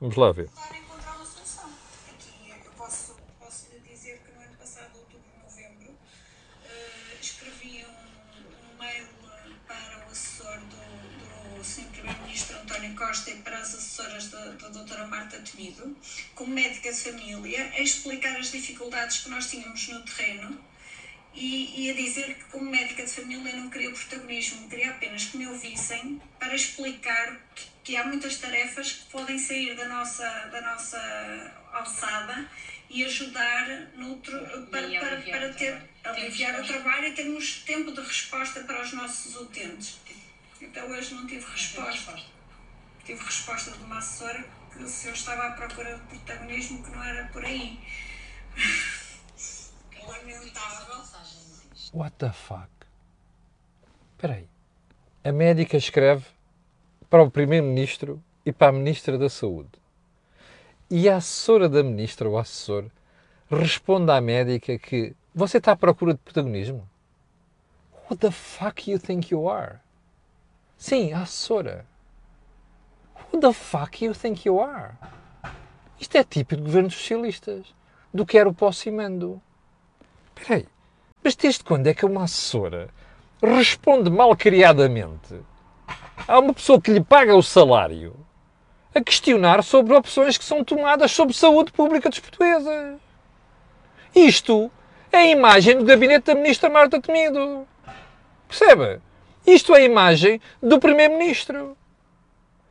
Vamos 0.00 0.16
lá 0.16 0.32
ver. 0.32 0.48
Costa 12.94 13.30
e 13.30 13.36
para 13.38 13.58
as 13.58 13.74
assessoras 13.74 14.30
da, 14.30 15.06
Marta 15.06 15.38
Temido, 15.40 15.96
como 16.34 16.54
médica 16.54 16.92
de 16.92 16.98
família, 16.98 17.70
a 17.74 17.80
explicar 17.80 18.36
as 18.36 18.50
dificuldades 18.50 19.18
que 19.18 19.28
nós 19.28 19.50
tínhamos 19.50 19.88
no 19.88 20.02
terreno 20.02 20.58
e, 21.34 21.86
e, 21.86 21.90
a 21.90 21.94
dizer 21.94 22.34
que, 22.34 22.44
como 22.44 22.70
médica 22.70 23.04
de 23.04 23.10
família, 23.10 23.56
não 23.56 23.68
queria 23.68 23.90
protagonismo, 23.90 24.68
queria 24.68 24.90
apenas 24.90 25.24
que 25.24 25.36
me 25.36 25.46
ouvissem 25.48 26.22
para 26.38 26.54
explicar 26.54 27.36
que, 27.54 27.64
que, 27.82 27.96
há 27.96 28.04
muitas 28.04 28.36
tarefas 28.36 28.92
que 28.92 29.10
podem 29.10 29.38
sair 29.38 29.74
da 29.74 29.88
nossa, 29.88 30.28
da 30.52 30.60
nossa 30.60 31.52
alçada 31.72 32.48
e 32.88 33.04
ajudar 33.04 33.68
noutro, 33.96 34.38
para, 34.70 34.86
e 34.86 34.98
para, 34.98 35.22
para 35.22 35.52
ter, 35.54 35.82
aliviar 36.04 36.60
o 36.60 36.64
trabalho 36.64 37.08
e 37.08 37.12
termos 37.12 37.64
tempo 37.64 37.90
de 37.90 38.00
resposta 38.00 38.60
para 38.60 38.80
os 38.82 38.92
nossos 38.92 39.34
utentes. 39.34 39.98
Então, 40.60 40.88
hoje 40.88 41.14
não 41.14 41.26
tive 41.26 41.44
resposta. 41.44 42.16
Tive 43.04 43.22
resposta 43.22 43.72
de 43.72 43.82
uma 43.82 43.98
assessora 43.98 44.44
que 44.72 44.82
o 44.82 44.88
senhor 44.88 45.14
estava 45.14 45.48
à 45.48 45.50
procura 45.52 45.96
de 45.96 46.18
protagonismo 46.18 46.82
que 46.82 46.90
não 46.90 47.02
era 47.02 47.24
por 47.28 47.44
aí. 47.44 47.78
What 51.92 52.16
the 52.18 52.32
fuck? 52.32 52.68
Espera 54.12 54.34
aí. 54.34 54.48
A 55.22 55.30
médica 55.30 55.76
escreve 55.76 56.24
para 57.08 57.22
o 57.22 57.30
Primeiro-Ministro 57.30 58.22
e 58.44 58.52
para 58.52 58.68
a 58.68 58.72
Ministra 58.72 59.16
da 59.16 59.28
Saúde. 59.28 59.70
E 60.90 61.08
a 61.08 61.16
assessora 61.16 61.68
da 61.68 61.82
Ministra, 61.82 62.28
ou 62.28 62.36
assessor, 62.36 62.90
responde 63.50 64.10
à 64.10 64.20
médica 64.20 64.78
que 64.78 65.14
você 65.34 65.58
está 65.58 65.72
à 65.72 65.76
procura 65.76 66.14
de 66.14 66.20
protagonismo? 66.20 66.88
What 68.10 68.18
the 68.18 68.30
fuck 68.30 68.90
you 68.90 68.98
think 68.98 69.32
you 69.32 69.48
are? 69.48 69.78
Sim, 70.76 71.12
a 71.12 71.22
assessora. 71.22 71.86
Who 73.32 73.40
the 73.40 73.52
fuck 73.52 74.04
you 74.04 74.14
think 74.14 74.46
you 74.46 74.60
are? 74.60 74.94
Isto 75.98 76.18
é 76.18 76.24
típico 76.24 76.60
de 76.60 76.66
governos 76.66 76.94
socialistas. 76.94 77.74
Do 78.12 78.26
que 78.26 78.36
era 78.38 78.48
o 78.48 78.54
e 78.54 78.90
mando. 78.90 79.42
Espera 80.36 80.60
aí. 80.60 80.66
Mas 81.22 81.34
desde 81.34 81.64
quando 81.64 81.86
é 81.86 81.94
que 81.94 82.04
uma 82.04 82.24
assessora 82.24 82.88
responde 83.42 84.10
mal 84.10 84.36
criadamente 84.36 85.40
a 86.26 86.38
uma 86.38 86.52
pessoa 86.52 86.80
que 86.80 86.90
lhe 86.90 87.02
paga 87.02 87.34
o 87.34 87.42
salário 87.42 88.14
a 88.94 89.00
questionar 89.00 89.62
sobre 89.62 89.94
opções 89.94 90.38
que 90.38 90.44
são 90.44 90.62
tomadas 90.62 91.10
sobre 91.10 91.34
saúde 91.34 91.72
pública 91.72 92.08
dos 92.08 92.18
portugueses? 92.18 92.98
Isto 94.14 94.70
é 95.10 95.18
a 95.18 95.26
imagem 95.26 95.78
do 95.78 95.84
gabinete 95.84 96.26
da 96.26 96.34
ministra 96.34 96.70
Marta 96.70 97.00
Temido. 97.00 97.66
Percebe? 98.48 99.00
Isto 99.46 99.74
é 99.74 99.80
a 99.80 99.84
imagem 99.84 100.40
do 100.62 100.78
primeiro-ministro. 100.78 101.76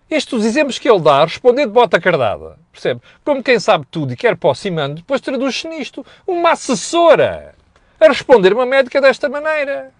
Estes 0.09 0.33
os 0.33 0.45
exemplos 0.45 0.77
que 0.77 0.89
ele 0.89 0.99
dá, 0.99 1.23
responder 1.23 1.65
de 1.65 1.71
bota 1.71 1.99
cardada. 1.99 2.57
Percebe? 2.71 3.01
Como 3.23 3.41
quem 3.41 3.59
sabe 3.59 3.85
tudo 3.89 4.13
e 4.13 4.15
quer 4.15 4.35
para 4.35 4.49
o 4.49 4.55
cimando, 4.55 4.95
depois 4.95 5.21
traduz-se 5.21 5.67
nisto. 5.67 6.05
Uma 6.27 6.51
assessora 6.51 7.55
a 7.99 8.07
responder 8.07 8.53
uma 8.53 8.65
médica 8.65 9.01
desta 9.01 9.29
maneira. 9.29 9.91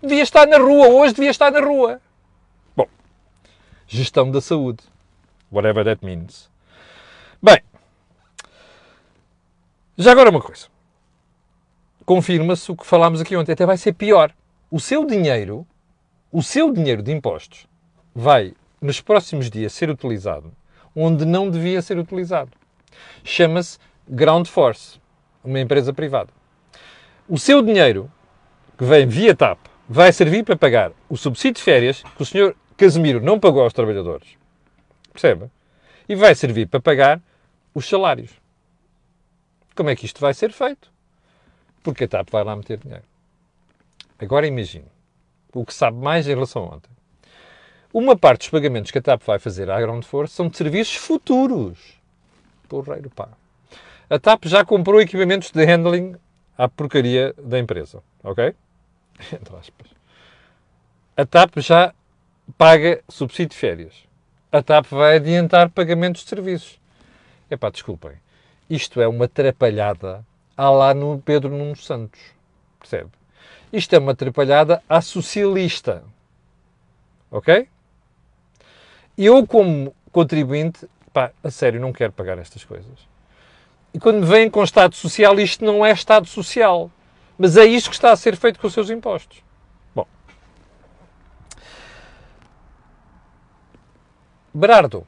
Devia 0.00 0.22
estar 0.22 0.46
na 0.46 0.58
rua 0.58 0.88
hoje, 0.88 1.14
devia 1.14 1.30
estar 1.30 1.50
na 1.50 1.60
rua. 1.60 2.00
Bom, 2.76 2.86
gestão 3.86 4.30
da 4.30 4.40
saúde. 4.40 4.82
Whatever 5.50 5.84
that 5.84 6.04
means. 6.04 6.50
Bem, 7.42 7.60
já 9.96 10.12
agora 10.12 10.30
uma 10.30 10.40
coisa. 10.40 10.66
Confirma-se 12.04 12.70
o 12.70 12.76
que 12.76 12.86
falámos 12.86 13.20
aqui 13.20 13.36
ontem, 13.36 13.52
até 13.52 13.64
vai 13.64 13.76
ser 13.76 13.92
pior. 13.92 14.32
O 14.70 14.80
seu 14.80 15.06
dinheiro, 15.06 15.66
o 16.30 16.42
seu 16.42 16.72
dinheiro 16.72 17.02
de 17.02 17.12
impostos, 17.12 17.66
vai 18.14 18.54
nos 18.84 19.00
próximos 19.00 19.50
dias 19.50 19.72
ser 19.72 19.90
utilizado 19.90 20.52
onde 20.94 21.24
não 21.24 21.50
devia 21.50 21.82
ser 21.82 21.98
utilizado. 21.98 22.52
Chama-se 23.24 23.78
Ground 24.08 24.46
Force, 24.46 25.00
uma 25.42 25.58
empresa 25.58 25.92
privada. 25.92 26.30
O 27.28 27.38
seu 27.38 27.62
dinheiro, 27.62 28.10
que 28.78 28.84
vem 28.84 29.06
via 29.06 29.34
TAP, 29.34 29.58
vai 29.88 30.12
servir 30.12 30.44
para 30.44 30.56
pagar 30.56 30.92
o 31.08 31.16
subsídio 31.16 31.54
de 31.54 31.62
férias 31.62 32.02
que 32.02 32.22
o 32.22 32.26
senhor 32.26 32.54
Casemiro 32.76 33.20
não 33.20 33.40
pagou 33.40 33.62
aos 33.62 33.72
trabalhadores. 33.72 34.36
Percebe? 35.12 35.50
E 36.08 36.14
vai 36.14 36.34
servir 36.34 36.68
para 36.68 36.80
pagar 36.80 37.20
os 37.74 37.88
salários. 37.88 38.30
Como 39.74 39.90
é 39.90 39.96
que 39.96 40.06
isto 40.06 40.20
vai 40.20 40.34
ser 40.34 40.52
feito? 40.52 40.92
Porque 41.82 42.04
a 42.04 42.08
TAP 42.08 42.30
vai 42.30 42.44
lá 42.44 42.54
meter 42.54 42.78
dinheiro. 42.78 43.04
Agora 44.18 44.46
imagine 44.46 44.86
o 45.52 45.64
que 45.64 45.74
sabe 45.74 45.96
mais 45.98 46.26
em 46.26 46.30
relação 46.30 46.64
a 46.64 46.76
ontem. 46.76 46.93
Uma 47.94 48.16
parte 48.16 48.40
dos 48.40 48.48
pagamentos 48.48 48.90
que 48.90 48.98
a 48.98 49.00
TAP 49.00 49.22
vai 49.22 49.38
fazer 49.38 49.70
à 49.70 49.80
Ground 49.80 50.02
Force 50.02 50.34
são 50.34 50.48
de 50.48 50.56
serviços 50.56 50.96
futuros. 50.96 51.78
Porreiro 52.68 53.08
pá. 53.08 53.28
A 54.10 54.18
TAP 54.18 54.46
já 54.46 54.64
comprou 54.64 55.00
equipamentos 55.00 55.52
de 55.52 55.64
handling 55.64 56.16
à 56.58 56.68
porcaria 56.68 57.32
da 57.38 57.56
empresa. 57.56 58.02
Ok? 58.24 58.52
Entre 59.32 59.56
aspas. 59.56 59.86
A 61.16 61.24
TAP 61.24 61.58
já 61.58 61.94
paga 62.58 63.00
subsídio 63.08 63.50
de 63.50 63.56
férias. 63.56 63.94
A 64.50 64.60
TAP 64.60 64.86
vai 64.86 65.18
adiantar 65.18 65.70
pagamentos 65.70 66.24
de 66.24 66.30
serviços. 66.30 66.80
Epá, 67.48 67.70
desculpem. 67.70 68.14
Isto 68.68 69.00
é 69.00 69.06
uma 69.06 69.26
atrapalhada 69.26 70.26
há 70.56 70.68
lá 70.68 70.92
no 70.94 71.20
Pedro 71.20 71.50
Nuno 71.50 71.76
Santos. 71.76 72.20
Percebe? 72.80 73.10
Isto 73.72 73.94
é 73.94 74.00
uma 74.00 74.10
atrapalhada 74.10 74.82
à 74.88 75.00
socialista. 75.00 76.02
Ok? 77.30 77.68
eu, 79.16 79.46
como 79.46 79.94
contribuinte, 80.10 80.88
pá, 81.12 81.30
a 81.42 81.50
sério, 81.50 81.80
não 81.80 81.92
quero 81.92 82.12
pagar 82.12 82.38
estas 82.38 82.64
coisas. 82.64 83.14
E 83.92 83.98
quando 84.00 84.20
me 84.20 84.26
vêm 84.26 84.50
com 84.50 84.62
Estado 84.62 84.94
Social, 84.96 85.38
isto 85.38 85.64
não 85.64 85.86
é 85.86 85.92
Estado 85.92 86.26
Social. 86.26 86.90
Mas 87.38 87.56
é 87.56 87.64
isto 87.64 87.90
que 87.90 87.96
está 87.96 88.10
a 88.10 88.16
ser 88.16 88.36
feito 88.36 88.58
com 88.58 88.66
os 88.66 88.72
seus 88.72 88.90
impostos. 88.90 89.42
Bom. 89.94 90.06
Berardo. 94.52 95.06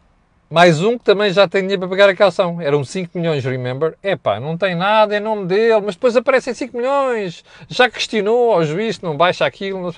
Mais 0.49 0.81
um 0.81 0.97
que 0.97 1.05
também 1.05 1.33
já 1.33 1.49
tem 1.49 1.63
dinheiro 1.63 1.81
para 1.81 1.89
pagar 1.89 2.09
a 2.09 2.15
calção. 2.15 2.61
Eram 2.61 2.85
5 2.85 3.19
milhões, 3.19 3.45
remember? 3.45 3.99
É 4.01 4.15
pá, 4.15 4.39
não 4.39 4.57
tem 4.57 4.77
nada 4.77 5.17
em 5.17 5.21
nome 5.21 5.47
dele, 5.47 5.81
mas 5.81 5.97
depois 5.97 6.17
aparecem 6.17 6.55
5 6.55 6.77
milhões. 6.77 7.45
Já 7.69 7.91
questionou 7.91 8.53
ao 8.53 8.65
juiz, 8.65 9.01
não 9.01 9.17
baixa 9.17 9.45
aquilo. 9.45 9.81
Não... 9.83 9.93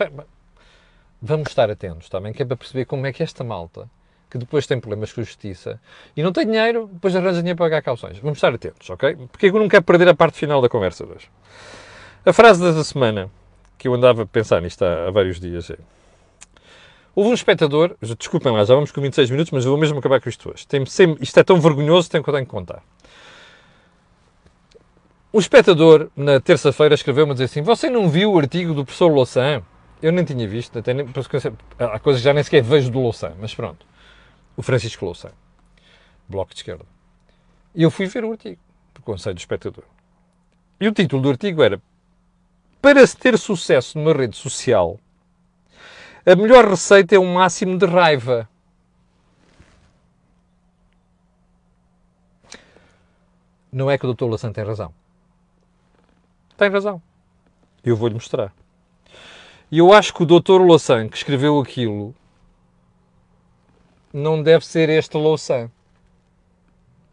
Vamos 1.21 1.49
estar 1.51 1.71
atentos 1.71 2.09
também, 2.09 2.33
que 2.33 2.43
é 2.43 2.47
para 2.47 2.57
perceber 2.57 2.87
como 2.87 3.07
é 3.07 3.13
que 3.13 3.23
esta 3.23 3.45
malta 3.45 3.91
que 4.31 4.39
depois 4.39 4.67
tem 4.67 4.79
problemas 4.79 5.13
com 5.13 5.21
a 5.21 5.25
justiça 5.25 5.81
e 6.17 6.23
não 6.23 6.33
tem 6.33 6.47
dinheiro, 6.47 6.89
depois 6.93 7.15
arranja 7.17 7.39
dinheiro 7.39 7.57
para 7.57 7.67
pagar 7.67 7.83
calções. 7.83 8.19
Vamos 8.19 8.39
estar 8.39 8.55
atentos, 8.55 8.89
ok? 8.91 9.17
Porque 9.31 9.47
eu 9.47 9.53
não 9.55 9.69
quero 9.69 9.83
perder 9.83 10.09
a 10.09 10.15
parte 10.15 10.39
final 10.39 10.61
da 10.61 10.69
conversa 10.69 11.05
hoje. 11.05 11.29
A 12.25 12.33
frase 12.33 12.61
da 12.61 12.85
semana, 12.85 13.31
que 13.79 13.89
eu 13.89 13.95
andava 13.95 14.23
a 14.23 14.27
pensar 14.27 14.61
nisto 14.61 14.85
há, 14.85 15.11
vários 15.11 15.41
dias, 15.41 15.71
é 15.71 15.77
Houve 17.15 17.31
um 17.31 17.35
espectador, 17.35 17.97
desculpem 18.17 18.53
lá, 18.53 18.65
já 18.65 18.75
vamos 18.75 18.93
com 18.93 19.01
26 19.01 19.29
minutos, 19.31 19.51
mas 19.51 19.65
eu 19.65 19.73
vou 19.73 19.81
mesmo 19.81 19.99
acabar 19.99 20.21
com 20.21 20.29
isto 20.29 20.51
hoje. 20.51 20.65
Tem 20.69 20.87
sempre, 20.87 21.21
isto 21.21 21.37
é 21.41 21.43
tão 21.43 21.61
vergonhoso, 21.61 22.09
tenho 22.09 22.23
que 22.23 22.31
eu 22.31 22.35
tenho 22.35 22.47
que 22.47 22.51
contar. 22.51 22.81
Um 25.35 25.41
espectador, 25.41 26.11
na 26.17 26.39
terça-feira, 26.39 26.95
escreveu-me 26.95 27.33
a 27.33 27.35
dizer 27.35 27.47
assim: 27.47 27.61
Você 27.61 27.91
não 27.91 28.09
viu 28.09 28.33
o 28.33 28.39
artigo 28.39 28.73
do 28.73 28.85
professor 28.85 29.09
Louçã? 29.09 29.63
Eu 30.01 30.13
nem 30.13 30.25
tinha 30.25 30.47
visto, 30.47 30.79
até 30.79 30.95
nem, 30.95 31.07
há 31.77 31.99
coisas 31.99 32.23
que 32.23 32.25
já 32.25 32.33
nem 32.33 32.45
sequer 32.45 32.63
vejo 32.63 32.89
do 32.89 33.01
Louçã, 33.01 33.33
mas 33.41 33.53
pronto. 33.53 33.85
O 34.59 34.63
Francisco 34.63 35.05
Louçã, 35.05 35.31
Bloco 36.29 36.53
de 36.53 36.57
Esquerda. 36.57 36.85
E 37.73 37.85
eu 37.85 37.93
fui 37.93 38.07
ver 38.07 38.25
o 38.25 38.33
artigo, 38.33 38.61
por 38.93 39.03
conselho 39.03 39.37
do 39.37 39.39
espectador. 39.39 39.85
E 40.81 40.89
o 40.89 40.93
título 40.93 41.23
do 41.23 41.31
artigo 41.31 41.63
era: 41.63 41.81
Para 42.83 43.07
se 43.07 43.17
ter 43.17 43.39
sucesso 43.39 43.97
numa 43.97 44.13
rede 44.13 44.37
social, 44.37 44.99
a 46.27 46.35
melhor 46.35 46.67
receita 46.67 47.15
é 47.15 47.21
um 47.21 47.35
máximo 47.35 47.79
de 47.79 47.87
raiva. 47.87 48.49
Não 53.71 53.89
é 53.89 53.97
que 53.97 54.09
o 54.09 54.13
Dr. 54.13 54.25
Lassant 54.25 54.53
tem 54.53 54.65
razão. 54.65 54.93
Tem 56.57 56.69
razão. 56.69 57.01
Eu 57.85 57.95
vou-lhe 57.95 58.15
mostrar. 58.15 58.53
E 59.71 59.79
eu 59.79 59.93
acho 59.93 60.13
que 60.13 60.25
o 60.25 60.27
Dr. 60.27 60.61
Louçã, 60.61 61.09
que 61.09 61.17
escreveu 61.17 61.61
aquilo, 61.61 62.13
não 64.19 64.43
deve 64.43 64.67
ser 64.67 64.89
este 64.89 65.17
Louçã. 65.17 65.71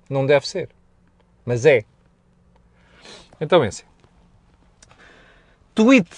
Não 0.09 0.25
deve 0.25 0.47
ser. 0.47 0.69
Mas 1.45 1.65
é. 1.65 1.83
Então 3.39 3.63
é 3.63 3.67
assim. 3.67 3.85
Tweet 5.73 6.09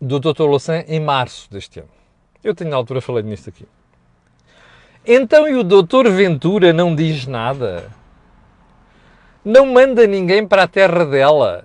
do 0.00 0.18
Dr. 0.18 0.42
Louçã 0.42 0.84
em 0.86 1.00
março 1.00 1.50
deste 1.50 1.80
ano. 1.80 1.88
Eu 2.42 2.54
tenho 2.54 2.70
na 2.70 2.76
altura 2.76 3.00
falei 3.00 3.22
nisto 3.22 3.48
aqui. 3.48 3.66
Então 5.04 5.48
e 5.48 5.54
o 5.54 5.64
doutor 5.64 6.08
Ventura 6.08 6.72
não 6.72 6.94
diz 6.94 7.26
nada? 7.26 7.90
Não 9.44 9.66
manda 9.66 10.06
ninguém 10.06 10.46
para 10.46 10.64
a 10.64 10.68
terra 10.68 11.04
dela? 11.04 11.64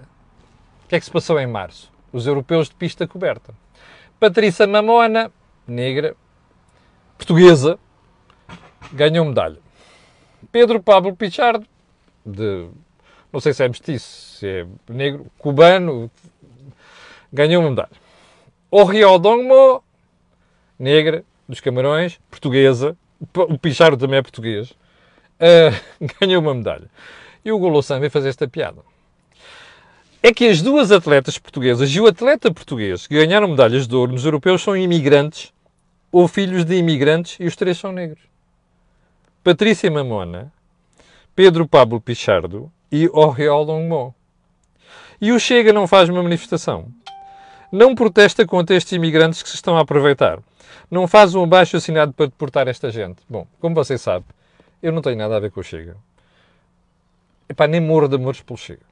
O 0.86 0.88
que 0.88 0.96
é 0.96 1.00
que 1.00 1.06
se 1.06 1.12
passou 1.12 1.40
em 1.40 1.46
março? 1.46 1.92
Os 2.12 2.26
europeus 2.26 2.70
de 2.70 2.76
pista 2.76 3.08
coberta. 3.08 3.54
Patrícia 4.20 4.66
Mamona, 4.66 5.32
negra, 5.68 6.16
portuguesa, 7.18 7.78
ganhou 8.92 9.26
medalha. 9.26 9.58
Pedro 10.52 10.82
Pablo 10.82 11.16
Pichardo, 11.16 11.66
de, 12.26 12.68
não 13.32 13.40
sei 13.40 13.54
se 13.54 13.64
é 13.64 13.68
mestiço, 13.68 14.38
se 14.38 14.48
é 14.48 14.68
negro, 14.90 15.26
cubano, 15.38 16.10
ganhou 17.32 17.62
uma 17.62 17.70
medalha. 17.72 17.92
Oriol 18.70 19.20
Dongmo, 19.20 19.84
negra, 20.78 21.24
dos 21.48 21.60
Camarões, 21.60 22.20
portuguesa, 22.30 22.98
o 23.36 23.58
Pichardo 23.58 23.98
também 23.98 24.20
é 24.20 24.22
português, 24.22 24.72
uh, 24.72 26.06
ganhou 26.20 26.42
uma 26.42 26.54
medalha. 26.54 26.90
E 27.44 27.52
o 27.52 27.60
Golossan 27.60 28.00
veio 28.00 28.12
fazer 28.12 28.30
esta 28.30 28.48
piada. 28.48 28.82
É 30.22 30.34
que 30.34 30.48
as 30.48 30.62
duas 30.62 30.92
atletas 30.92 31.38
portuguesas 31.38 31.90
e 31.92 32.02
o 32.02 32.08
atleta 32.08 32.52
português 32.52 33.08
que 33.08 33.16
ganharam 33.16 33.48
medalhas 33.48 33.88
de 33.88 33.96
ouro 33.96 34.12
nos 34.12 34.26
europeus 34.26 34.62
são 34.62 34.76
imigrantes 34.76 35.54
ou 36.12 36.28
filhos 36.28 36.66
de 36.66 36.76
imigrantes 36.76 37.38
e 37.40 37.46
os 37.46 37.56
três 37.56 37.78
são 37.78 37.92
negros. 37.92 38.22
Patrícia 39.48 39.90
Mamona, 39.90 40.52
Pedro 41.34 41.66
Pablo 41.66 42.02
Pichardo 42.02 42.70
e 42.92 43.10
Oriol 43.14 43.64
Longmo. 43.64 44.14
E 45.22 45.32
o 45.32 45.40
Chega 45.40 45.72
não 45.72 45.88
faz 45.88 46.10
uma 46.10 46.22
manifestação. 46.22 46.90
Não 47.72 47.96
protesta 47.96 48.46
contra 48.46 48.76
estes 48.76 48.92
imigrantes 48.92 49.42
que 49.42 49.48
se 49.48 49.56
estão 49.56 49.78
a 49.78 49.84
aproveitar 49.84 50.40
não 50.92 51.08
faz 51.08 51.34
um 51.34 51.46
abaixo 51.46 51.78
assinado 51.78 52.12
para 52.12 52.26
deportar 52.26 52.68
esta 52.68 52.92
gente. 52.92 53.22
Bom, 53.30 53.48
como 53.62 53.74
você 53.74 53.98
sabe, 53.98 54.26
eu 54.84 54.92
não 54.92 55.02
tenho 55.02 55.16
nada 55.16 55.38
a 55.38 55.40
ver 55.40 55.50
com 55.50 55.62
o 55.62 55.64
Chega. 55.64 55.96
Epá, 57.48 57.68
nem 57.68 57.80
morro 57.80 58.10
de 58.10 58.18
amores 58.18 58.42
pelo 58.42 58.58
Chega. 58.58 58.84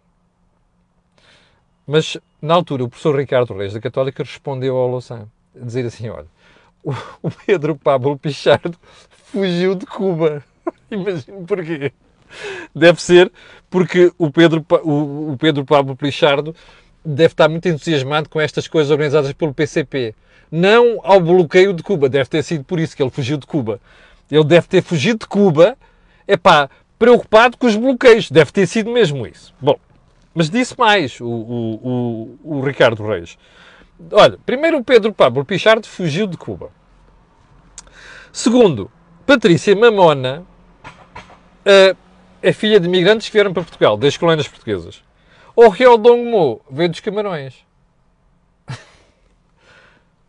Mas, 1.86 2.18
na 2.42 2.54
altura, 2.54 2.86
o 2.86 2.88
professor 2.88 3.20
Ricardo 3.20 3.54
Reis, 3.54 3.74
da 3.74 3.82
Católica, 3.82 4.24
respondeu 4.24 4.78
ao 4.78 4.88
Louçã, 4.88 5.28
a 5.54 5.66
dizer 5.66 5.86
assim, 5.86 6.08
olha, 6.08 6.28
o 7.22 7.32
Pedro 7.46 7.76
Pablo 7.76 8.18
Pichardo 8.18 8.78
fugiu 9.32 9.76
de 9.76 9.86
Cuba. 9.86 10.44
Imagino 10.92 11.46
porquê. 11.46 11.92
Deve 12.76 13.02
ser 13.02 13.32
porque 13.70 14.12
o 14.18 14.30
Pedro, 14.30 14.66
o, 14.84 15.36
Pedro 15.40 15.66
Pablo 15.66 15.96
Pichardo 15.96 16.56
deve 17.04 17.34
estar 17.34 17.48
muito 17.48 17.68
entusiasmado 17.68 18.30
com 18.30 18.42
estas 18.42 18.68
coisas 18.68 18.92
organizadas 18.92 19.32
pelo 19.34 19.54
PCP 19.54 20.16
não 20.52 21.00
ao 21.04 21.20
bloqueio 21.20 21.74
de 21.74 21.84
Cuba. 21.84 22.10
Deve 22.10 22.30
ter 22.30 22.44
sido 22.44 22.64
por 22.64 22.80
isso 22.80 22.96
que 22.96 23.04
ele 23.04 23.10
fugiu 23.10 23.38
de 23.38 23.46
Cuba. 23.46 23.80
Ele 24.30 24.44
deve 24.44 24.68
ter 24.68 24.82
fugido 24.82 25.20
de 25.20 25.28
Cuba, 25.28 25.78
é 26.28 26.38
pá, 26.38 26.70
preocupado 26.98 27.58
com 27.58 27.68
os 27.68 27.76
bloqueios. 27.76 28.32
Deve 28.32 28.52
ter 28.52 28.68
sido 28.68 28.90
mesmo 28.90 29.26
isso. 29.28 29.54
Bom, 29.60 29.78
mas 30.34 30.50
disse 30.50 30.78
mais 30.78 31.20
o, 31.20 31.28
o, 31.28 32.38
o, 32.44 32.58
o 32.58 32.62
Ricardo 32.62 33.06
Reis. 33.06 33.38
Olha, 34.12 34.38
primeiro 34.46 34.78
o 34.78 34.84
Pedro 34.84 35.14
Pablo 35.14 35.46
Pichardo 35.46 35.88
fugiu 35.88 36.28
de 36.28 36.38
Cuba. 36.38 36.72
Segundo, 38.32 38.92
Patrícia 39.26 39.76
Mamona 39.76 40.46
uh, 41.66 41.98
é 42.42 42.54
filha 42.54 42.80
de 42.80 42.88
imigrantes 42.88 43.28
que 43.28 43.34
vieram 43.34 43.54
para 43.54 43.64
Portugal, 43.64 43.98
das 43.98 44.18
colónias 44.18 44.48
portuguesas. 44.48 45.04
O 45.56 45.70
Rio 45.70 45.98
Dongmo 45.98 46.62
veio 46.70 46.90
dos 46.90 47.00
Camarões. 47.00 47.66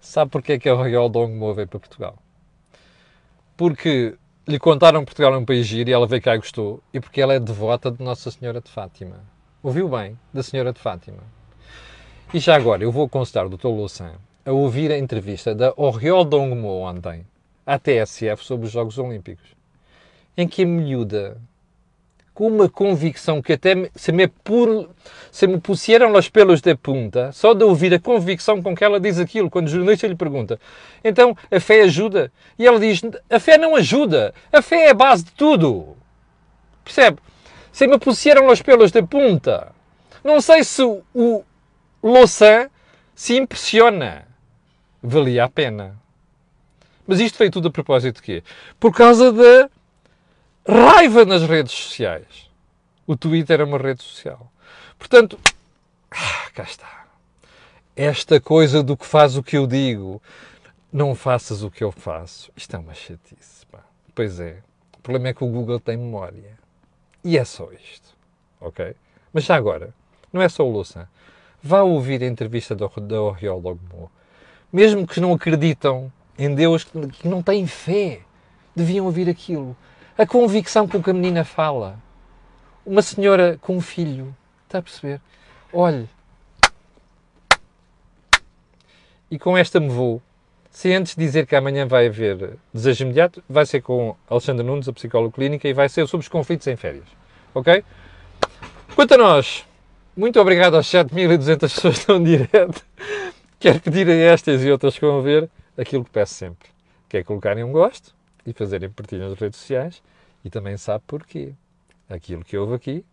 Sabe 0.01 0.31
porquê 0.31 0.53
é 0.53 0.59
que 0.59 0.69
a 0.69 0.75
Royal 0.75 1.09
Dongmo 1.09 1.53
veio 1.53 1.67
para 1.67 1.81
Portugal? 1.81 2.17
Porque 3.57 4.17
lhe 4.47 4.59
contaram 4.59 5.01
que 5.01 5.07
Portugal 5.07 5.35
é 5.35 5.39
um 5.39 5.45
país 5.45 5.67
giro 5.67 5.91
e 5.91 5.93
ela 5.93 6.07
veio 6.07 6.23
cá 6.23 6.37
e 6.37 6.39
gostou. 6.39 6.81
E 6.95 7.01
porque 7.01 7.21
ela 7.21 7.35
é 7.35 7.41
devota 7.41 7.91
de 7.91 8.03
Nossa 8.05 8.31
Senhora 8.31 8.61
de 8.61 8.71
Fátima. 8.71 9.25
Ouviu 9.63 9.89
bem? 9.89 10.17
Da 10.33 10.45
Senhora 10.45 10.73
de 10.73 10.79
Fátima. 10.79 11.25
E 12.35 12.41
já 12.41 12.57
agora, 12.57 12.83
eu 12.83 12.91
vou 12.91 13.07
aconselhar 13.07 13.47
o 13.47 13.49
Dr. 13.49 13.69
Louçã 13.69 14.13
a 14.45 14.51
ouvir 14.51 14.91
a 14.91 14.99
entrevista 14.99 15.55
da 15.55 15.73
Oriol 15.77 16.25
Dongmo 16.25 16.81
ontem, 16.81 17.25
à 17.65 17.79
TSF, 17.79 18.45
sobre 18.45 18.67
os 18.67 18.73
Jogos 18.73 18.99
Olímpicos, 18.99 19.49
em 20.37 20.49
que 20.49 20.65
a 20.65 20.67
miúda 20.67 21.41
com 22.35 22.49
uma 22.49 22.69
convicção 22.69 23.41
que 23.41 23.55
até 23.55 23.91
se 23.95 24.13
me, 24.13 24.27
pur, 24.27 24.91
se 25.31 25.47
me 25.47 25.59
pusieram 25.59 26.13
os 26.13 26.29
pelos 26.29 26.61
de 26.61 26.75
punta, 26.75 27.31
só 27.33 27.55
de 27.55 27.65
ouvir 27.65 27.95
a 27.95 27.99
convicção 27.99 28.61
com 28.61 28.75
que 28.75 28.85
ela 28.85 29.01
diz 29.01 29.19
aquilo, 29.19 29.49
quando 29.49 29.69
o 29.69 29.71
jornalista 29.71 30.07
lhe 30.07 30.17
pergunta, 30.17 30.61
então 31.03 31.35
a 31.51 31.61
fé 31.61 31.83
ajuda? 31.83 32.31
E 32.59 32.67
ela 32.67 32.79
diz, 32.79 33.01
a 33.31 33.41
fé 33.41 33.57
não 33.57 33.75
ajuda, 33.75 34.35
a 34.53 34.61
fé 34.61 34.87
é 34.87 34.91
a 34.91 34.95
base 34.95 35.25
de 35.25 35.33
tudo. 35.33 35.97
Percebe? 36.85 37.19
Se 37.73 37.87
me 37.87 37.99
pusieram 37.99 38.49
os 38.49 38.61
pelos 38.61 38.91
de 38.91 39.03
punta. 39.03 39.73
Não 40.23 40.41
sei 40.41 40.63
se 40.65 40.83
o 40.83 41.45
Louçã 42.07 42.71
se 43.15 43.37
impressiona. 43.37 44.27
Valia 45.03 45.45
a 45.45 45.49
pena. 45.49 45.97
Mas 47.07 47.21
isto 47.21 47.39
veio 47.39 47.51
tudo 47.51 47.69
a 47.69 47.71
propósito 47.71 48.17
de 48.17 48.23
quê? 48.23 48.45
Por 48.79 48.93
causa 48.93 49.33
da 49.33 49.71
raiva 50.67 51.25
nas 51.25 51.43
redes 51.43 51.73
sociais. 51.73 52.51
O 53.07 53.17
Twitter 53.17 53.61
é 53.61 53.65
uma 53.65 53.79
rede 53.79 54.03
social. 54.03 54.51
Portanto, 54.99 55.39
ah, 56.11 56.51
cá 56.55 56.63
está. 56.65 57.07
Esta 57.95 58.41
coisa 58.41 58.83
do 58.83 58.97
que 58.97 59.07
faz 59.07 59.37
o 59.37 59.43
que 59.43 59.57
eu 59.57 59.67
digo, 59.67 60.21
não 60.93 61.15
faças 61.15 61.63
o 61.63 61.71
que 61.71 61.83
eu 61.83 61.91
faço. 61.91 62.53
Isto 62.57 62.77
é 62.77 62.79
uma 62.79 62.95
chatice. 62.95 63.67
Pá. 63.67 63.81
Pois 64.15 64.39
é. 64.41 64.59
O 64.97 65.03
problema 65.03 65.29
é 65.29 65.35
que 65.35 65.45
o 65.45 65.49
Google 65.49 65.81
tem 65.81 65.97
memória. 65.97 66.59
E 67.25 67.39
é 67.39 67.45
só 67.45 67.71
isto. 67.73 68.17
Ok? 68.61 68.95
Mas 69.33 69.45
já 69.45 69.57
agora, 69.57 69.93
não 70.33 70.43
é 70.43 70.49
só 70.49 70.65
o 70.67 70.71
Louçã. 70.71 71.09
Vá 71.67 71.83
ouvir 71.83 72.23
a 72.23 72.27
entrevista 72.27 72.77
da 72.77 72.87
Oriol 73.21 73.59
Logmo. 73.59 74.09
Mesmo 74.73 75.05
que 75.05 75.19
não 75.19 75.33
acreditam 75.33 76.13
em 76.39 76.55
Deus, 76.55 76.85
que 76.85 77.27
não 77.27 77.43
têm 77.43 77.67
fé, 77.67 78.21
deviam 78.77 79.05
ouvir 79.05 79.29
aquilo 79.29 79.77
a 80.17 80.25
convicção 80.25 80.87
com 80.87 81.03
que 81.03 81.11
a 81.11 81.13
menina 81.13 81.45
fala. 81.45 81.99
Uma 82.87 83.03
senhora 83.03 83.59
com 83.61 83.77
um 83.77 83.81
filho, 83.81 84.33
está 84.65 84.79
a 84.79 84.83
perceber? 84.83 85.21
Olhe. 85.73 86.09
E 89.29 89.37
com 89.37 89.59
esta 89.59 89.81
me 89.81 89.89
vou, 89.89 90.23
Se 90.77 90.93
antes 90.93 91.17
dizer 91.17 91.47
que 91.47 91.57
amanhã 91.57 91.87
vai 91.87 92.07
haver 92.07 92.59
desejo 92.73 93.07
imediato, 93.07 93.43
vai 93.49 93.65
ser 93.65 93.81
com 93.81 94.15
Alexandre 94.29 94.65
Nunes, 94.65 94.87
a 94.87 94.93
psicóloga 94.93 95.35
clínica, 95.35 95.67
e 95.67 95.73
vai 95.73 95.89
ser 95.89 96.07
sobre 96.07 96.23
os 96.23 96.29
conflitos 96.29 96.67
em 96.67 96.77
férias. 96.77 97.07
Ok? 97.55 97.83
Quanto 98.95 99.15
a 99.15 99.17
nós, 99.17 99.67
muito 100.17 100.41
obrigado 100.41 100.77
aos 100.77 100.87
7.200 100.87 101.59
pessoas 101.59 101.95
que 101.95 102.01
estão 102.01 102.23
direto. 102.23 102.85
Quero 103.61 103.81
pedir 103.81 104.09
a 104.09 104.15
estas 104.15 104.65
e 104.65 104.71
outras 104.71 104.99
que 104.99 105.05
vão 105.05 105.23
ver 105.23 105.51
aquilo 105.77 106.05
que 106.05 106.11
peço 106.11 106.35
sempre, 106.35 106.69
que 107.09 107.19
é 107.19 107.25
colocarem 107.25 107.63
um 107.63 107.73
gosto 107.73 108.15
e 108.47 108.53
fazerem 108.53 108.91
partilha 108.91 109.29
nas 109.29 109.39
redes 109.39 109.59
sociais 109.59 110.03
e 110.45 110.51
também 110.51 110.77
sabe 110.77 111.05
porquê. 111.07 111.53
Aquilo 112.09 112.45
que 112.45 112.57
houve 112.57 112.75
aqui 112.75 113.05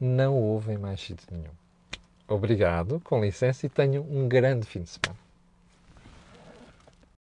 não 0.00 0.36
houve 0.36 0.72
em 0.72 0.78
mais 0.78 1.00
sítio 1.00 1.26
nenhum. 1.30 1.52
Obrigado, 2.26 3.00
com 3.04 3.20
licença, 3.20 3.66
e 3.66 3.68
tenham 3.68 4.02
um 4.02 4.26
grande 4.26 4.66
fim 4.66 4.82
de 4.82 4.90
semana. 4.90 5.18